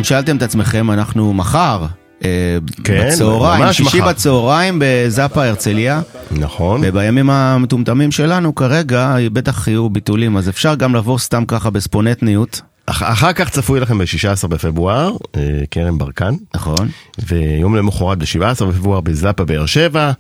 שאלתם 0.08 0.38
את 0.38 0.42
עצמכם, 0.42 0.92
אנחנו 0.92 1.34
מחר, 1.34 1.86
אה, 2.24 2.58
כן, 2.84 3.08
בצהריים, 3.12 3.64
ממש 3.64 3.78
שישי 3.78 3.98
מחר. 4.00 4.10
בצהריים 4.10 4.82
בזאפה 4.82 5.46
הרצליה, 5.46 6.02
נכון. 6.32 6.82
ובימים 6.84 7.30
המטומטמים 7.30 8.12
שלנו 8.12 8.56
כרגע 8.56 9.16
בטח 9.34 9.68
יהיו 9.68 9.90
ביטולים, 9.90 10.38
אז 10.38 10.50
אפשר 10.50 10.76
גם 10.76 10.96
לבוא 10.96 11.18
סתם 11.20 11.44
ככה 11.48 11.70
בספונטניות, 11.70 12.62
אח- 12.86 13.04
אחר 13.04 13.34
כך 13.34 13.50
צפוי 13.50 13.80
לכם 13.80 13.98
ב-16 13.98 14.48
בפברואר, 14.48 15.12
אה, 15.36 15.42
כרם 15.72 15.98
ברקן, 15.98 16.34
נכון? 16.56 16.88
ויום 17.28 17.76
למחרת 17.76 18.18
ב-17 18.18 18.66
בפברואר 18.66 19.02
בזאפה 19.02 19.46
באר 19.46 19.66
שבע, 19.66 20.12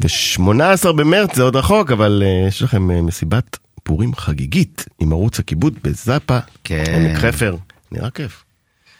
ו-18 0.00 0.48
במרץ 0.92 1.36
זה 1.36 1.42
עוד 1.42 1.56
רחוק, 1.56 1.90
אבל 1.92 2.22
אה, 2.26 2.48
יש 2.48 2.62
לכם 2.62 3.06
מסיבת 3.06 3.58
פורים 3.82 4.14
חגיגית 4.14 4.84
עם 5.00 5.12
ערוץ 5.12 5.38
הכיבוד 5.38 5.74
בזאפה, 5.84 6.38
כן. 6.64 6.84
עמק 6.96 7.16
חפר, 7.18 7.56
נראה 7.92 8.10
כיף. 8.10 8.42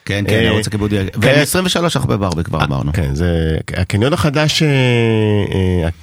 כן, 0.07 0.25
כן, 0.29 0.35
אה, 0.35 0.41
ערוץ 0.49 0.67
הכיבוד, 0.67 0.91
כן. 0.91 1.07
ו-23 1.55 1.81
אנחנו 1.97 2.09
בברבי 2.09 2.45
כבר 2.45 2.65
אמרנו. 2.65 2.93
כן, 2.93 3.15
זה 3.15 3.57
הקניון 3.77 4.13
החדש, 4.13 4.63
אה, 4.63 4.69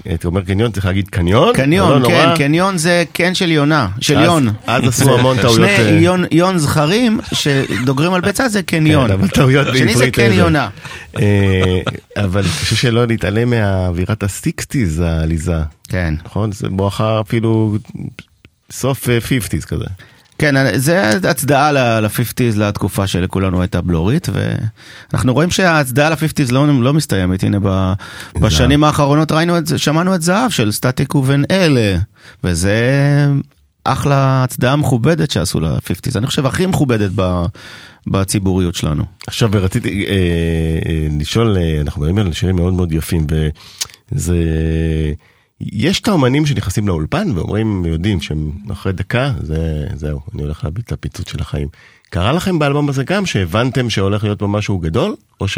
אה, 0.09 0.13
אתה 0.15 0.27
אומר 0.27 0.41
קניון, 0.41 0.71
צריך 0.71 0.85
להגיד 0.85 1.07
קניון? 1.09 1.47
לא 1.47 1.53
קניון, 1.53 2.01
נורא. 2.01 2.13
כן, 2.13 2.37
קניון 2.37 2.77
זה 2.77 3.03
קן 3.13 3.33
של 3.35 3.51
יונה, 3.51 3.87
של 4.01 4.19
יון. 4.19 4.47
אז 4.67 4.87
עשו 4.87 5.19
המון 5.19 5.37
טעויות, 5.41 5.69
שני 5.77 6.07
אה, 6.07 6.25
יון- 6.31 6.57
זכרים 6.57 7.19
שדוגרים 7.31 8.13
על 8.13 8.21
ביצה 8.21 8.49
זה 8.49 8.63
קניון. 8.63 9.07
כן, 9.07 9.13
אבל 9.13 9.27
טעויות 9.27 9.67
שני 9.67 9.93
זה 9.93 9.93
בעברית, 9.93 10.15
קן 10.15 10.21
אה, 10.31 10.33
יונה. 10.33 10.69
אה, 11.19 11.79
אבל 12.17 12.41
קשה 12.43 12.75
שלא 12.75 13.05
להתעלם 13.07 13.49
מהאווירת 13.49 14.23
הסיקסטיז 14.23 14.99
העליזה, 14.99 15.57
כן. 15.89 16.13
נכון? 16.25 16.51
זה 16.51 16.69
בואכה 16.69 17.21
אפילו 17.21 17.77
סוף 18.71 19.09
fifties 19.27 19.65
כזה. 19.65 19.85
כן, 20.37 20.77
זה 20.77 21.29
הצדעה 21.29 21.71
ל-50's 21.71 22.57
לתקופה 22.57 23.07
שלכולנו 23.07 23.61
הייתה 23.61 23.81
בלורית, 23.81 24.27
ואנחנו 24.33 25.33
רואים 25.33 25.51
שההצדעה 25.51 26.09
ל-50's 26.09 26.51
לא, 26.51 26.81
לא 26.81 26.93
מסתיימת, 26.93 27.43
הנה 27.43 27.57
ב, 27.63 27.93
בשנים 28.41 28.83
האחרונות 28.83 29.31
ראינו 29.31 29.57
את 29.57 29.67
זה, 29.67 29.77
שמענו 29.77 30.15
את 30.15 30.21
זהב 30.21 30.51
של 30.51 30.71
סטטיק 30.71 31.15
ובן 31.15 31.41
אלה, 31.51 31.97
וזה 32.43 32.77
אחלה 33.83 34.43
הצדעה 34.43 34.75
מכובדת 34.75 35.31
שעשו 35.31 35.59
ל-50's, 35.59 36.17
אני 36.17 36.27
חושב 36.27 36.45
הכי 36.45 36.65
מכובדת 36.65 37.11
ב, 37.15 37.45
בציבוריות 38.07 38.75
שלנו. 38.75 39.03
עכשיו 39.27 39.49
רציתי 39.53 40.05
אה, 40.07 40.13
אה, 40.13 41.07
לשאול, 41.19 41.57
אה, 41.57 41.81
אנחנו 41.81 42.01
מדברים 42.01 42.25
על 42.25 42.33
שירים 42.33 42.55
מאוד 42.55 42.73
מאוד 42.73 42.91
יפים, 42.91 43.27
וזה... 44.11 44.35
יש 45.71 45.99
את 45.99 46.07
האומנים 46.07 46.45
שנכנסים 46.45 46.87
לאולפן 46.87 47.31
ואומרים, 47.35 47.85
יודעים 47.85 48.21
שהם 48.21 48.51
אחרי 48.71 48.93
דקה, 48.93 49.31
זה, 49.41 49.87
זהו, 49.95 50.19
אני 50.33 50.43
הולך 50.43 50.63
להביט 50.63 50.87
את 50.87 50.91
הפיצוץ 50.91 51.29
של 51.29 51.41
החיים. 51.41 51.67
קרה 52.09 52.31
לכם 52.31 52.59
באלבום 52.59 52.89
הזה 52.89 53.03
גם 53.03 53.25
שהבנתם 53.25 53.89
שהולך 53.89 54.23
להיות 54.23 54.39
פה 54.39 54.47
משהו 54.47 54.77
גדול, 54.77 55.15
או 55.41 55.47
ש... 55.47 55.57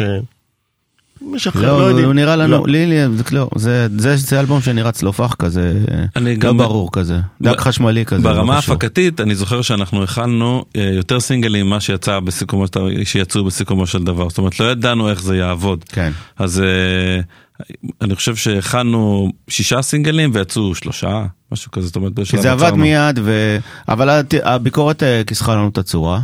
משחרר, 1.22 1.72
לא, 1.72 1.78
לא 1.78 1.84
יודעים. 1.84 2.06
הוא 2.06 2.14
נראה 2.14 2.36
לנו, 2.36 2.66
לא. 2.66 2.72
לי, 2.72 2.86
לי, 2.86 3.16
זה, 3.16 3.22
לא, 3.32 3.48
זה, 3.56 3.86
זה, 3.98 4.16
זה 4.16 4.40
אלבום 4.40 4.60
שנראה 4.60 4.92
צלופח 4.92 5.34
כזה, 5.34 5.72
לא 6.16 6.34
גם 6.34 6.58
ברור 6.58 6.92
כזה, 6.92 7.20
דק 7.42 7.60
חשמלי 7.60 8.04
כזה. 8.04 8.22
ברמה 8.22 8.54
ההפקתית, 8.54 9.20
אני 9.20 9.34
זוכר 9.34 9.62
שאנחנו 9.62 10.02
הכלנו 10.02 10.64
אה, 10.76 10.82
יותר 10.82 11.20
סינגלים 11.20 11.66
ממה 11.66 11.80
שיצא 11.80 12.20
בסיכומו, 12.20 12.64
שיצאו 13.04 13.44
בסיכומו 13.44 13.86
של 13.86 14.04
דבר, 14.04 14.28
זאת 14.28 14.38
אומרת 14.38 14.60
לא 14.60 14.70
ידענו 14.70 15.10
איך 15.10 15.22
זה 15.22 15.36
יעבוד. 15.36 15.84
כן. 15.88 16.12
אז 16.38 16.60
אה, 16.60 17.20
אני 18.02 18.14
חושב 18.14 18.36
שהכנו 18.36 19.32
שישה 19.48 19.82
סינגלים 19.82 20.30
ויצאו 20.34 20.74
שלושה, 20.74 21.24
משהו 21.52 21.70
כזה, 21.70 21.86
זאת 21.86 21.96
אומרת 21.96 22.12
בשלב 22.12 22.40
זה 22.40 22.52
עבד 22.52 22.72
מיד, 22.72 23.18
ו... 23.22 23.58
אבל 23.88 24.22
הביקורת 24.42 25.02
אה, 25.02 25.22
כיסחה 25.26 25.54
לנו 25.54 25.68
את 25.68 25.78
הצורה. 25.78 26.20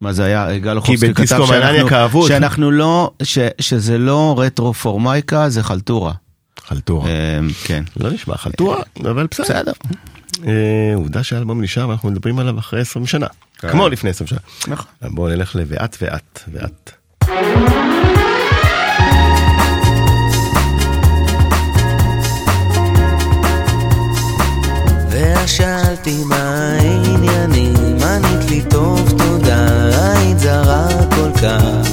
מה 0.00 0.12
זה 0.12 0.24
היה, 0.24 0.58
גל 0.58 0.76
אוחובסקי 0.76 1.14
כתב 1.14 1.40
שאנחנו, 1.46 2.26
שאנחנו 2.28 2.70
לא, 2.70 3.10
ש, 3.22 3.38
שזה 3.60 3.98
לא 3.98 4.34
רטרו 4.38 4.74
פורמייקה, 4.74 5.48
זה 5.48 5.62
חלטורה. 5.62 6.12
חלטורה. 6.66 7.10
כן. 7.64 7.84
לא 7.96 8.10
נשמע 8.10 8.36
חלטורה, 8.36 8.82
אבל 9.00 9.26
בסדר. 9.30 9.44
בסדר. 9.44 9.72
עובדה 10.94 11.22
שהאלבום 11.22 11.62
נשאר 11.62 11.88
ואנחנו 11.88 12.10
מדברים 12.10 12.38
עליו 12.38 12.58
אחרי 12.58 12.80
20 12.80 13.06
שנה. 13.06 13.26
כמו 13.58 13.88
לפני 13.88 14.10
20 14.10 14.28
שנה. 14.28 14.38
נכון. 14.68 14.86
בואו 15.02 15.28
נלך 15.28 15.56
ל"ואת 15.56 15.96
ואת 16.00 16.40
ואת". 16.52 18.15
ושאלתי 25.46 26.24
מה 26.24 26.72
העניינים, 26.80 27.74
ענית 28.02 28.50
לי 28.50 28.62
טוב 28.62 29.14
תודה, 29.18 29.66
היית 29.92 30.38
זרה 30.38 30.88
כל 30.88 31.40
כך. 31.42 31.88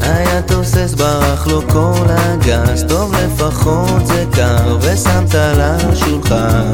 היה 0.00 0.42
תוסס 0.42 0.94
ברח 0.94 1.46
לו 1.46 1.62
כל 1.68 2.06
הגז, 2.08 2.84
טוב 2.88 3.14
לפחות 3.14 4.06
זה 4.06 4.24
קר, 4.32 4.78
ושמת 4.80 5.34
לשולחן. 5.34 6.72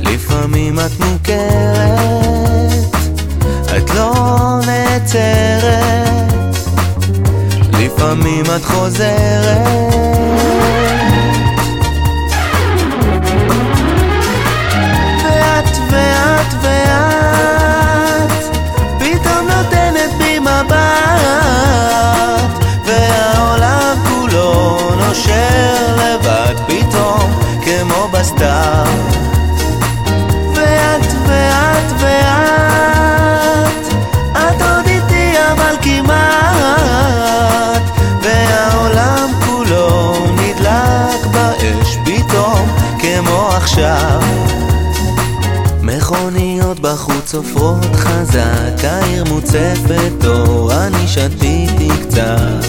לפעמים 0.00 0.78
את 0.78 1.00
מוכרת, 1.00 2.96
את 3.76 3.90
לא 3.94 4.24
נעצרת, 4.66 6.32
לפעמים 7.72 8.44
את 8.56 8.64
חוזרת. 8.64 10.79
ואת 15.92 16.29
עופרות 47.34 47.96
חזק, 47.96 48.84
העיר 48.84 49.24
מוצפת 49.24 50.24
אור, 50.26 50.72
אני 50.72 51.08
שתיתי 51.08 51.88
קצת. 52.02 52.66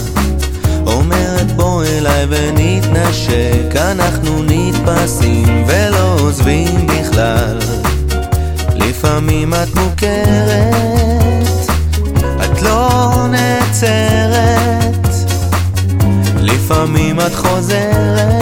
אומרת 0.88 1.52
בוא 1.56 1.84
אליי 1.84 2.26
ונתנשק, 2.30 3.76
אנחנו 3.76 4.44
נתפסים 4.44 5.66
ולא 5.68 6.16
עוזבים 6.20 6.88
בכלל. 6.88 7.60
לפעמים 8.76 9.54
את 9.54 9.76
מוכרת, 9.76 10.76
את 12.44 12.62
לא 12.62 13.12
נעצרת, 13.32 15.08
לפעמים 16.42 17.20
את 17.20 17.36
חוזרת. 17.36 18.41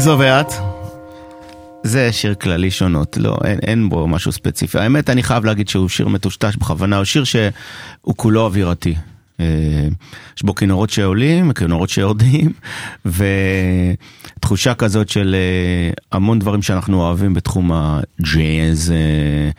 זו 0.00 0.16
ואת? 0.18 0.52
זה 1.82 2.12
שיר 2.12 2.34
כללי 2.34 2.70
שונות, 2.70 3.16
לא, 3.16 3.38
אין, 3.44 3.58
אין 3.62 3.88
בו 3.88 4.08
משהו 4.08 4.32
ספציפי. 4.32 4.78
האמת, 4.78 5.10
אני 5.10 5.22
חייב 5.22 5.44
להגיד 5.44 5.68
שהוא 5.68 5.88
שיר 5.88 6.08
מטושטש 6.08 6.56
בכוונה, 6.56 6.96
הוא 6.96 7.04
שיר 7.04 7.24
שהוא 7.24 8.14
כולו 8.16 8.44
אווירתי. 8.44 8.94
אה, 9.40 9.44
יש 10.36 10.42
בו 10.42 10.54
כינורות 10.54 10.90
שעולים, 10.90 11.52
כינורות 11.52 11.88
שיורדים, 11.88 12.52
ותחושה 14.38 14.74
כזאת 14.74 15.08
של 15.08 15.34
אה, 15.34 15.92
המון 16.12 16.38
דברים 16.38 16.62
שאנחנו 16.62 17.00
אוהבים 17.00 17.34
בתחום 17.34 17.72
הג'אז, 17.72 18.92
אה, 18.92 19.50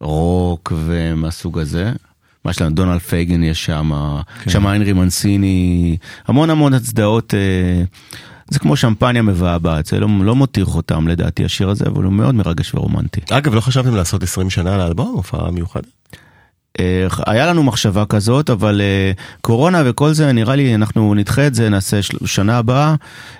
רוק 0.00 0.72
ומהסוג 0.76 1.58
הזה. 1.58 1.92
מה 2.44 2.50
יש 2.50 2.62
לנו, 2.62 2.74
דונלד 2.74 2.98
פייגן 2.98 3.42
יש 3.42 3.64
שם, 3.64 3.90
כן. 4.44 4.50
שם 4.50 4.66
איינרי 4.66 4.92
מנסיני, 4.92 5.96
המון 6.26 6.50
המון 6.50 6.74
הצדעות. 6.74 7.34
זה 8.52 8.58
כמו 8.58 8.76
שמפניה 8.76 9.22
מבעבעת, 9.22 9.86
זה 9.86 10.00
לא, 10.00 10.08
לא 10.22 10.34
מותיר 10.34 10.64
חותם 10.64 11.08
לדעתי 11.08 11.44
השיר 11.44 11.68
הזה, 11.68 11.84
אבל 11.86 12.04
הוא 12.04 12.12
מאוד 12.12 12.34
מרגש 12.34 12.74
ורומנטי. 12.74 13.20
אגב, 13.30 13.54
לא 13.54 13.60
חשבתם 13.60 13.96
לעשות 13.96 14.22
20 14.22 14.50
שנה 14.50 14.76
לאלבום, 14.76 15.12
הופעה 15.14 15.50
מיוחדת? 15.50 15.86
אה, 16.80 17.06
היה 17.26 17.46
לנו 17.46 17.62
מחשבה 17.62 18.04
כזאת, 18.04 18.50
אבל 18.50 18.80
אה, 18.80 19.12
קורונה 19.40 19.82
וכל 19.86 20.12
זה, 20.12 20.32
נראה 20.32 20.56
לי 20.56 20.74
אנחנו 20.74 21.14
נדחה 21.14 21.46
את 21.46 21.54
זה, 21.54 21.68
נעשה 21.68 22.00
שנה 22.24 22.58
הבאה, 22.58 22.94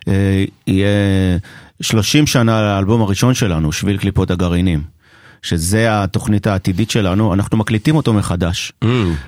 אה, 0.09 0.45
יהיה 0.67 0.89
30 1.81 2.27
שנה 2.27 2.63
לאלבום 2.63 3.03
הראשון 3.03 3.35
שלנו, 3.35 3.73
שביל 3.73 3.97
קליפות 3.97 4.31
הגרעינים. 4.31 4.83
שזה 5.43 5.87
התוכנית 5.91 6.47
העתידית 6.47 6.91
שלנו, 6.91 7.35
אנחנו 7.35 7.59
מקליטים 7.59 7.97
אותו 7.97 8.13
מחדש. 8.13 8.73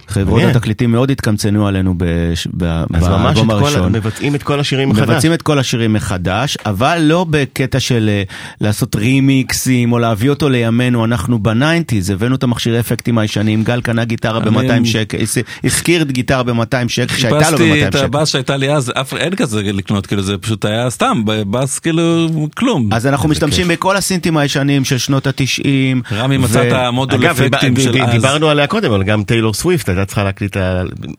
חברות 0.08 0.28
מעניין. 0.38 0.56
התקליטים 0.56 0.92
מאוד 0.92 1.10
התקמצנו 1.10 1.66
עלינו 1.66 1.94
בש- 1.96 2.48
ב- 2.56 2.64
אז 2.64 3.08
ממש 3.08 3.38
באלבום 3.38 3.50
את 3.50 3.56
כל, 3.58 3.64
הראשון. 3.66 3.92
מבצעים 3.92 4.34
את 4.34 4.42
כל 4.42 4.60
השירים 4.60 4.88
מחדש. 4.88 5.08
מבצעים 5.08 5.32
את 5.32 5.42
כל 5.42 5.58
השירים 5.58 5.92
מחדש, 5.92 6.56
אבל 6.66 6.98
לא 7.02 7.26
בקטע 7.30 7.80
של 7.80 8.08
אה, 8.12 8.22
לעשות 8.60 8.96
רימיקסים 8.96 9.92
או 9.92 9.98
להביא 9.98 10.30
אותו 10.30 10.48
לימינו, 10.48 11.04
אנחנו 11.04 11.38
ב 11.38 11.46
nineties, 11.46 12.10
הבאנו 12.10 12.34
את 12.34 12.42
המכשירי 12.42 12.80
אפקטים 12.80 13.18
הישנים, 13.18 13.64
גל 13.64 13.80
קנה 13.80 14.04
גיטרה 14.04 14.40
אני- 14.40 14.50
ב-200 14.68 14.84
שקל, 14.84 15.18
הזכיר 15.64 16.02
גיטרה 16.02 16.42
ב-200 16.42 16.54
שקל, 16.88 17.14
שהייתה 17.16 17.50
לו 17.50 17.56
חיפשתי 17.58 17.70
ב-200 17.82 17.88
את 17.88 17.92
שקל. 17.92 18.04
הבאס 18.04 18.28
שהייתה 18.28 18.56
לי 18.56 18.72
אז, 18.72 18.92
אף- 19.00 19.14
אין 19.14 19.34
כזה 19.34 19.62
לקנות, 19.62 20.06
כאילו 20.06 20.22
זה 20.22 20.38
פשוט 20.38 20.64
היה 20.64 20.90
סתם, 20.90 21.22
באס 21.46 21.78
כאילו 21.78 22.28
כלום. 22.56 22.88
אז 22.92 23.06
אנחנו 23.06 23.28
משתמשים 23.28 23.68
בכל 23.68 23.96
הסינטים 23.96 24.36
הישנים 24.36 24.84
של 24.84 24.98
שנות 24.98 25.26
התשעים. 25.26 26.02
רמי 26.12 26.36
מצא 26.36 26.68
את 26.68 26.72
המודול 26.72 27.26
אפקטים 27.26 27.76
של 27.76 28.02
אז. 28.02 28.10
דיברנו 28.10 28.48
עליה 28.48 28.66
קודם, 28.66 28.92
אבל 28.92 29.02
גם 29.02 29.24
טיילור 29.24 29.54
סוויפט 29.54 29.88
הייתה 29.88 30.04
צריכה 30.04 30.24
להקליט, 30.24 30.56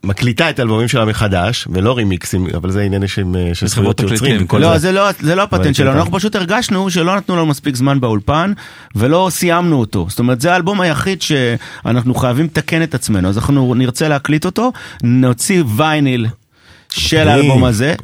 מקליטה 0.03 0.49
את 0.49 0.59
האלבומים 0.59 0.88
שלה 0.88 1.05
מחדש, 1.05 1.67
ולא 1.71 1.97
רימיקסים, 1.97 2.47
אבל 2.57 2.71
זה 2.71 2.81
ענייני 2.81 3.07
של 3.07 3.23
של 3.53 3.67
זכויות 3.67 3.99
יוצרים. 3.99 4.47
לא, 4.59 4.77
זה. 4.77 4.91
לא, 4.91 5.09
זה 5.19 5.36
לא 5.36 5.43
הפטנט 5.43 5.75
שלנו, 5.75 5.91
כן, 5.91 5.97
אנחנו 5.97 6.13
פשוט 6.13 6.36
הרגשנו 6.36 6.89
שלא 6.91 7.15
נתנו 7.15 7.36
לנו 7.36 7.45
מספיק 7.45 7.75
זמן 7.75 7.99
באולפן 7.99 8.53
ולא 8.95 9.27
סיימנו 9.31 9.79
אותו. 9.79 10.05
זאת 10.09 10.19
אומרת, 10.19 10.41
זה 10.41 10.53
האלבום 10.53 10.81
היחיד 10.81 11.21
שאנחנו 11.21 12.15
חייבים 12.15 12.45
לתקן 12.45 12.83
את 12.83 12.95
עצמנו, 12.95 13.29
אז 13.29 13.38
אנחנו 13.38 13.73
נרצה 13.75 14.07
להקליט 14.07 14.45
אותו, 14.45 14.71
נוציא 15.03 15.63
וייניל. 15.77 16.27
של. 17.00 17.28
האלבום 17.28 17.64
הזה. 17.64 17.96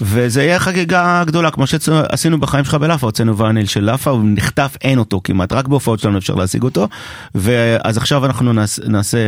וזה 0.00 0.42
יהיה 0.44 0.58
חגיגה 0.58 1.22
גדולה, 1.26 1.50
כמו 1.50 1.64
שעשינו 1.66 2.40
בחיים 2.40 2.64
שלך 2.64 2.74
בלאפה, 2.74 3.06
הוצאנו 3.06 3.38
וייניל 3.38 3.66
של 3.66 3.84
לאפה, 3.84 4.10
הוא 4.10 4.22
נחטף, 4.24 4.76
אין 4.82 4.98
אותו 4.98 5.20
כמעט, 5.24 5.52
רק 5.52 5.68
בהופעות 5.68 6.00
שלנו 6.00 6.18
אפשר 6.18 6.34
להשיג 6.34 6.62
אותו, 6.62 6.88
ואז 7.34 7.96
עכשיו 7.96 8.24
אנחנו 8.26 8.52
נעשה, 8.88 9.18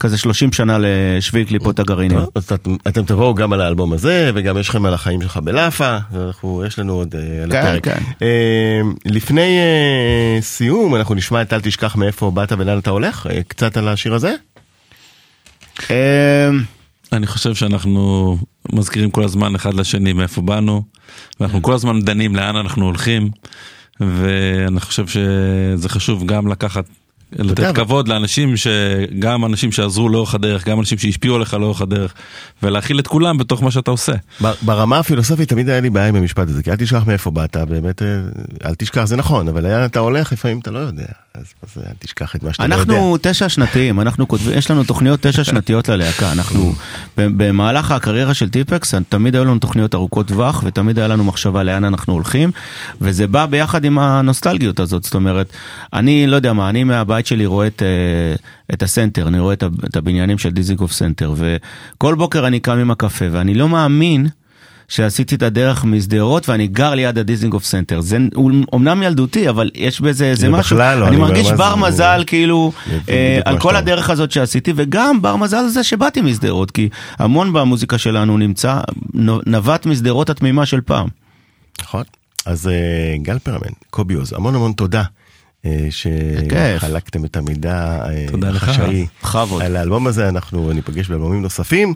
כזה 0.00 0.18
30 0.18 0.52
שנה 0.52 0.76
לשביל 0.80 1.44
קליפות 1.44 1.78
הגרעינים. 1.80 2.18
אתם- 2.38 2.76
אתם 2.88 3.02
תבואו 3.04 3.34
גם 3.34 3.52
על 3.52 3.60
האלבום 3.60 3.92
הזה, 3.92 4.30
וגם 4.34 4.58
יש 4.58 4.68
לכם 4.68 4.86
על 4.86 4.94
החיים 4.94 5.22
שלך 5.22 5.36
בלאפה, 5.36 5.96
יש 6.66 6.78
לנו 6.78 6.92
עוד 6.92 7.14
אה, 7.14 7.42
על 7.42 7.50
כן, 7.50 7.58
הפרק. 7.60 7.84
כן. 7.84 8.02
אה, 8.22 8.80
לפני 9.06 9.58
אה, 9.58 10.38
סיום, 10.42 10.94
אנחנו 10.96 11.14
נשמע 11.14 11.42
את 11.42 11.52
אל 11.52 11.60
תשכח 11.60 11.96
מאיפה 11.96 12.30
באת 12.30 12.52
ולאן 12.58 12.78
אתה 12.78 12.90
הולך, 12.90 13.26
קצת 13.48 13.76
על 13.76 13.88
השיר 13.88 14.14
הזה. 14.14 14.34
אני 17.12 17.26
חושב 17.26 17.54
שאנחנו 17.54 18.36
מזכירים 18.72 19.10
כל 19.10 19.24
הזמן 19.24 19.54
אחד 19.54 19.74
לשני 19.74 20.12
מאיפה 20.12 20.42
באנו, 20.42 20.82
ואנחנו 21.40 21.62
כל 21.62 21.72
הזמן 21.72 22.02
דנים 22.02 22.36
לאן 22.36 22.56
אנחנו 22.56 22.84
הולכים, 22.84 23.30
ואני 24.00 24.80
חושב 24.80 25.06
שזה 25.06 25.88
חשוב 25.88 26.26
גם 26.26 26.48
לקחת, 26.48 26.84
לתת 27.32 27.74
כבוד 27.74 28.08
לאנשים 28.08 28.54
שגם 28.56 29.44
אנשים 29.44 29.72
שעזרו 29.72 30.08
לאורך 30.08 30.34
הדרך, 30.34 30.68
גם 30.68 30.80
אנשים 30.80 30.98
שהשפיעו 30.98 31.36
עליך 31.36 31.54
לאורך 31.54 31.80
הדרך, 31.80 32.14
ולהכיל 32.62 32.98
את 32.98 33.06
כולם 33.06 33.38
בתוך 33.38 33.62
מה 33.62 33.70
שאתה 33.70 33.90
עושה. 33.90 34.12
ברמה 34.62 34.98
הפילוסופית 34.98 35.48
תמיד 35.48 35.68
היה 35.68 35.80
לי 35.80 35.90
בעיה 35.90 36.08
עם 36.08 36.16
המשפט 36.16 36.48
הזה, 36.48 36.62
כי 36.62 36.70
אל 36.70 36.76
תשכח 36.76 37.06
מאיפה 37.06 37.30
באת, 37.30 37.56
באמת, 37.56 38.02
אה, 38.02 38.06
אל 38.64 38.74
תשכח, 38.74 39.04
זה 39.04 39.16
נכון, 39.16 39.48
אבל 39.48 39.62
לאן 39.62 39.84
אתה 39.84 39.98
הולך, 39.98 40.32
לפעמים 40.32 40.58
אתה 40.58 40.70
לא 40.70 40.78
יודע, 40.78 41.04
אז 41.34 41.44
אז 41.62 41.82
אל 41.86 41.92
תשכח 41.98 42.36
את 42.36 42.42
מה 42.42 42.52
שאתה 42.52 42.66
לא 42.66 42.74
יודע. 42.74 42.94
אנחנו 42.94 43.16
תשע 43.22 43.48
שנתיים, 43.48 44.00
אנחנו 44.00 44.28
כותבים, 44.28 44.58
יש 44.58 44.70
לנו 44.70 44.84
תוכניות 44.84 45.20
תשע 45.22 45.44
שנתיות 45.44 45.88
ללהקה, 45.88 46.32
אנחנו 46.32 46.72
במהלך 47.16 47.90
הקריירה 47.90 48.34
של 48.34 48.48
טיפקס 48.48 48.94
תמיד 49.08 49.34
היו 49.34 49.44
לנו 49.44 49.58
תוכניות 49.58 49.94
ארוכות 49.94 50.28
טווח 50.28 50.62
ותמיד 50.66 50.98
היה 50.98 51.08
לנו 51.08 51.24
מחשבה 51.24 51.62
לאן 51.62 51.84
אנחנו 51.84 52.12
הולכים 52.12 52.50
וזה 53.00 53.26
בא 53.26 53.46
ביחד 53.46 53.84
עם 53.84 53.98
הנוסטלגיות 53.98 54.80
הזאת, 54.80 55.04
זאת 55.04 55.14
אומרת, 55.14 55.52
אני 55.92 56.26
לא 56.26 56.36
יודע 56.36 56.52
מה, 56.52 56.68
אני 56.68 56.84
מהבית 56.84 57.26
שלי 57.26 57.46
רואה 57.46 57.66
את, 57.66 57.82
אה, 57.82 58.34
את 58.74 58.82
הסנטר, 58.82 59.28
אני 59.28 59.38
רואה 59.38 59.54
את 59.84 59.96
הבניינים 59.96 60.38
של 60.38 60.50
דיזנגוף 60.50 60.92
סנטר 60.92 61.34
וכל 61.36 62.14
בוקר 62.14 62.46
אני 62.46 62.60
קם 62.60 62.78
עם 62.78 62.90
הקפה 62.90 63.24
ואני 63.30 63.54
לא 63.54 63.68
מאמין 63.68 64.28
שעשיתי 64.92 65.34
את 65.34 65.42
הדרך 65.42 65.84
משדרות 65.84 66.48
ואני 66.48 66.66
גר 66.66 66.94
ליד 66.94 67.18
הדיזינגוף 67.18 67.64
סנטר. 67.64 68.00
זה 68.00 68.18
אומנם 68.72 69.02
ילדותי, 69.02 69.48
אבל 69.48 69.70
יש 69.74 70.00
בזה 70.00 70.24
איזה 70.24 70.40
זה 70.40 70.48
משהו. 70.48 70.76
בכלל 70.76 70.98
לא, 70.98 71.08
אני 71.08 71.16
אני 71.16 71.20
מרגיש 71.20 71.52
בר 71.52 71.76
מזל, 71.76 72.24
כאילו, 72.26 72.72
אה, 73.08 73.40
על 73.44 73.58
כל 73.58 73.76
הדרך 73.76 74.10
הזאת 74.10 74.32
שעשיתי, 74.32 74.72
וגם 74.76 75.22
בר 75.22 75.36
מזל 75.36 75.66
זה 75.68 75.84
שבאתי 75.84 76.20
משדרות, 76.20 76.70
כי 76.70 76.88
המון 77.18 77.52
במוזיקה 77.52 77.98
שלנו 77.98 78.38
נמצא, 78.38 78.80
נבט 79.46 79.86
משדרות 79.86 80.30
התמימה 80.30 80.66
של 80.66 80.80
פעם. 80.80 81.08
נכון. 81.82 82.04
אז 82.46 82.68
אה, 82.68 83.16
גל 83.22 83.38
פרמן, 83.38 83.72
קובי 83.90 84.14
עוז, 84.14 84.32
המון 84.32 84.54
המון 84.54 84.72
תודה. 84.72 85.02
אה. 85.66 85.86
שחלקתם 85.90 87.24
את 87.24 87.36
המידע 87.36 88.06
אה. 88.08 88.48
החשאי 88.54 89.06
בכבוד. 89.22 89.62
על 89.62 89.76
האלבום 89.76 90.06
הזה, 90.06 90.28
אנחנו 90.28 90.72
ניפגש 90.72 91.08
באלבומים 91.08 91.42
נוספים. 91.42 91.94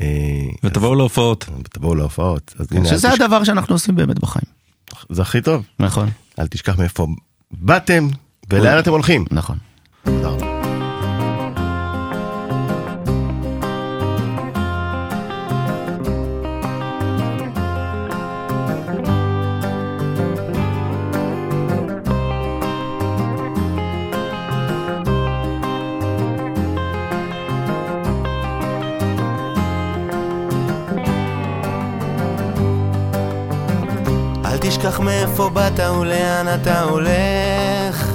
אה, 0.00 0.06
ותבואו 0.64 0.94
להופעות. 0.94 1.46
אז 1.48 1.62
תבואו 1.72 1.94
להופעות. 1.94 2.54
אל 2.76 2.84
שזה 2.84 3.12
הדבר 3.12 3.44
שאנחנו 3.44 3.74
עושים 3.74 3.96
באמת 3.96 4.18
בחיים. 4.18 4.44
זה 5.10 5.22
הכי 5.22 5.40
טוב. 5.40 5.64
נכון, 5.78 6.08
אל 6.38 6.46
תשכח 6.46 6.78
מאיפה 6.78 7.06
באתם 7.52 8.08
ולאן 8.50 8.78
אתם 8.78 8.90
הולכים. 8.90 9.24
נכון. 9.30 9.58
תודה 10.04 10.28
רבה. 10.28 10.49
תשכח 34.80 35.00
מאיפה 35.00 35.48
באת 35.48 35.80
ולאן 36.00 36.46
אתה 36.54 36.82
הולך. 36.82 38.12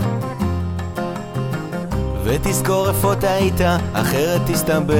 ותזכור 2.24 2.88
איפה 2.89 3.13
טעית, 3.20 3.61
אחרת 3.93 4.41
תסתבך. 4.45 4.95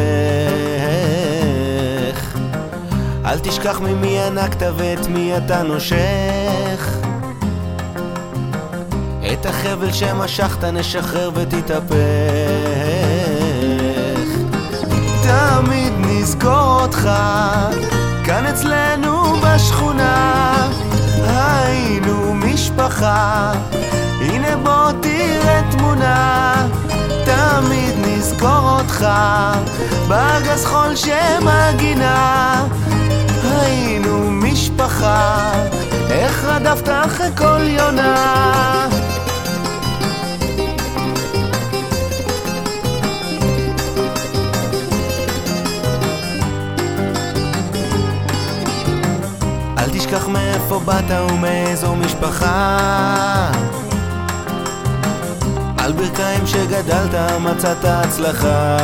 אל 3.26 3.39
תשכח 3.39 3.80
ממי 3.80 4.07
ינקת 4.07 4.66
ואת 4.78 5.07
מי 5.07 5.38
אתה 5.38 5.63
נושך. 5.63 6.97
את 9.34 9.45
החבל 9.45 9.91
שמשכת 9.91 10.63
נשחרר 10.63 11.32
ותתהפך. 11.34 11.95
תמיד 15.24 15.93
נזכור 15.97 16.82
אותך 16.82 17.09
כאן 18.24 18.45
אצלנו 18.45 19.34
בשכונה 19.41 20.55
היינו 21.76 22.34
משפחה. 22.34 23.51
הנה 24.21 24.57
בוא 24.63 24.91
תראה 25.01 25.61
תמונה 25.71 26.67
תמיד 27.26 27.93
נזכור 27.97 28.80
אותך. 28.80 29.07
בארגז 30.07 30.65
חול 30.65 30.95
שמגינה 30.95 32.65
היינו 33.43 34.32
משפחה. 34.32 35.51
איך 36.09 36.45
רדפת 36.45 36.89
אחרי 36.89 37.28
כל 37.38 37.61
יונה 37.61 38.88
תשכח 50.16 50.28
מאיפה 50.28 50.80
באת 50.80 51.32
ומאיזו 51.32 51.95
משפחה. 51.95 53.51
על 55.78 55.91
ברכיים 55.91 56.47
שגדלת 56.47 57.32
מצאת 57.39 57.86
הצלחה. 57.86 58.78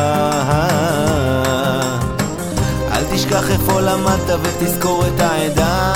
אל 2.92 3.04
תשכח 3.12 3.52
איפה 3.52 3.82
למדת 3.82 4.40
ותזכור 4.42 5.04
את 5.08 5.20
העדה 5.20 5.94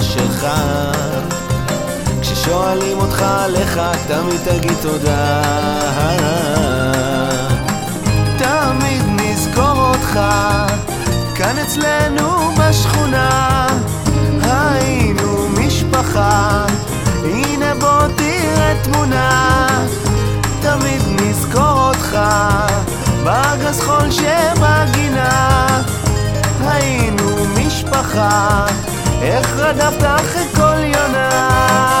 שלך. 0.00 0.46
כששואלים 2.20 2.98
אותך 2.98 3.22
עליך 3.22 3.80
תמיד 4.08 4.40
תגיד 4.44 4.76
תודה. 4.82 5.42
תמיד 8.38 9.02
נזכור 9.06 9.88
אותך 9.94 10.20
כאן 11.34 11.58
אצלנו 11.58 12.50
בשכונה 12.58 13.66
משפחה 16.00 16.66
הנה 17.24 17.74
בוא 17.74 18.02
תראה 18.16 18.74
תמונה 18.82 19.66
תמיד 20.60 21.02
נזכור 21.08 21.88
אותך. 21.88 22.18
בארגז 23.24 23.80
חול 23.80 24.10
שבגינה 24.10 25.66
היינו 26.66 27.46
משפחה. 27.56 28.66
איך 29.22 29.56
רדפת 29.56 30.04
אחרי 30.04 30.44
כל 30.56 30.78
יונה 30.84 31.99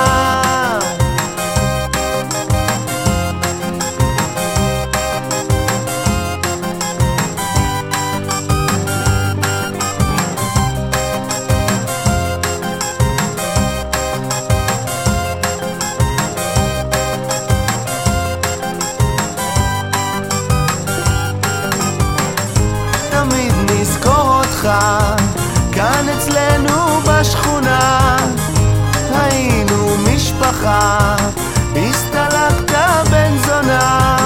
הסתלקת 31.76 33.08
בן 33.10 33.36
זונה, 33.46 34.16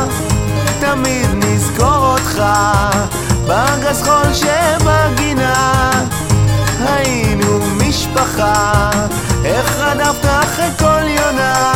תמיד 0.81 1.27
נזכור 1.35 2.13
אותך 2.13 2.43
בארגז 3.47 4.03
חול 4.03 4.35
שבגינה. 4.35 5.91
היינו 6.81 7.59
משפחה, 7.77 8.91
איך 9.45 9.77
רדפת 9.79 10.25
אחרי 10.25 10.69
כל 10.79 11.09
יונה? 11.09 11.74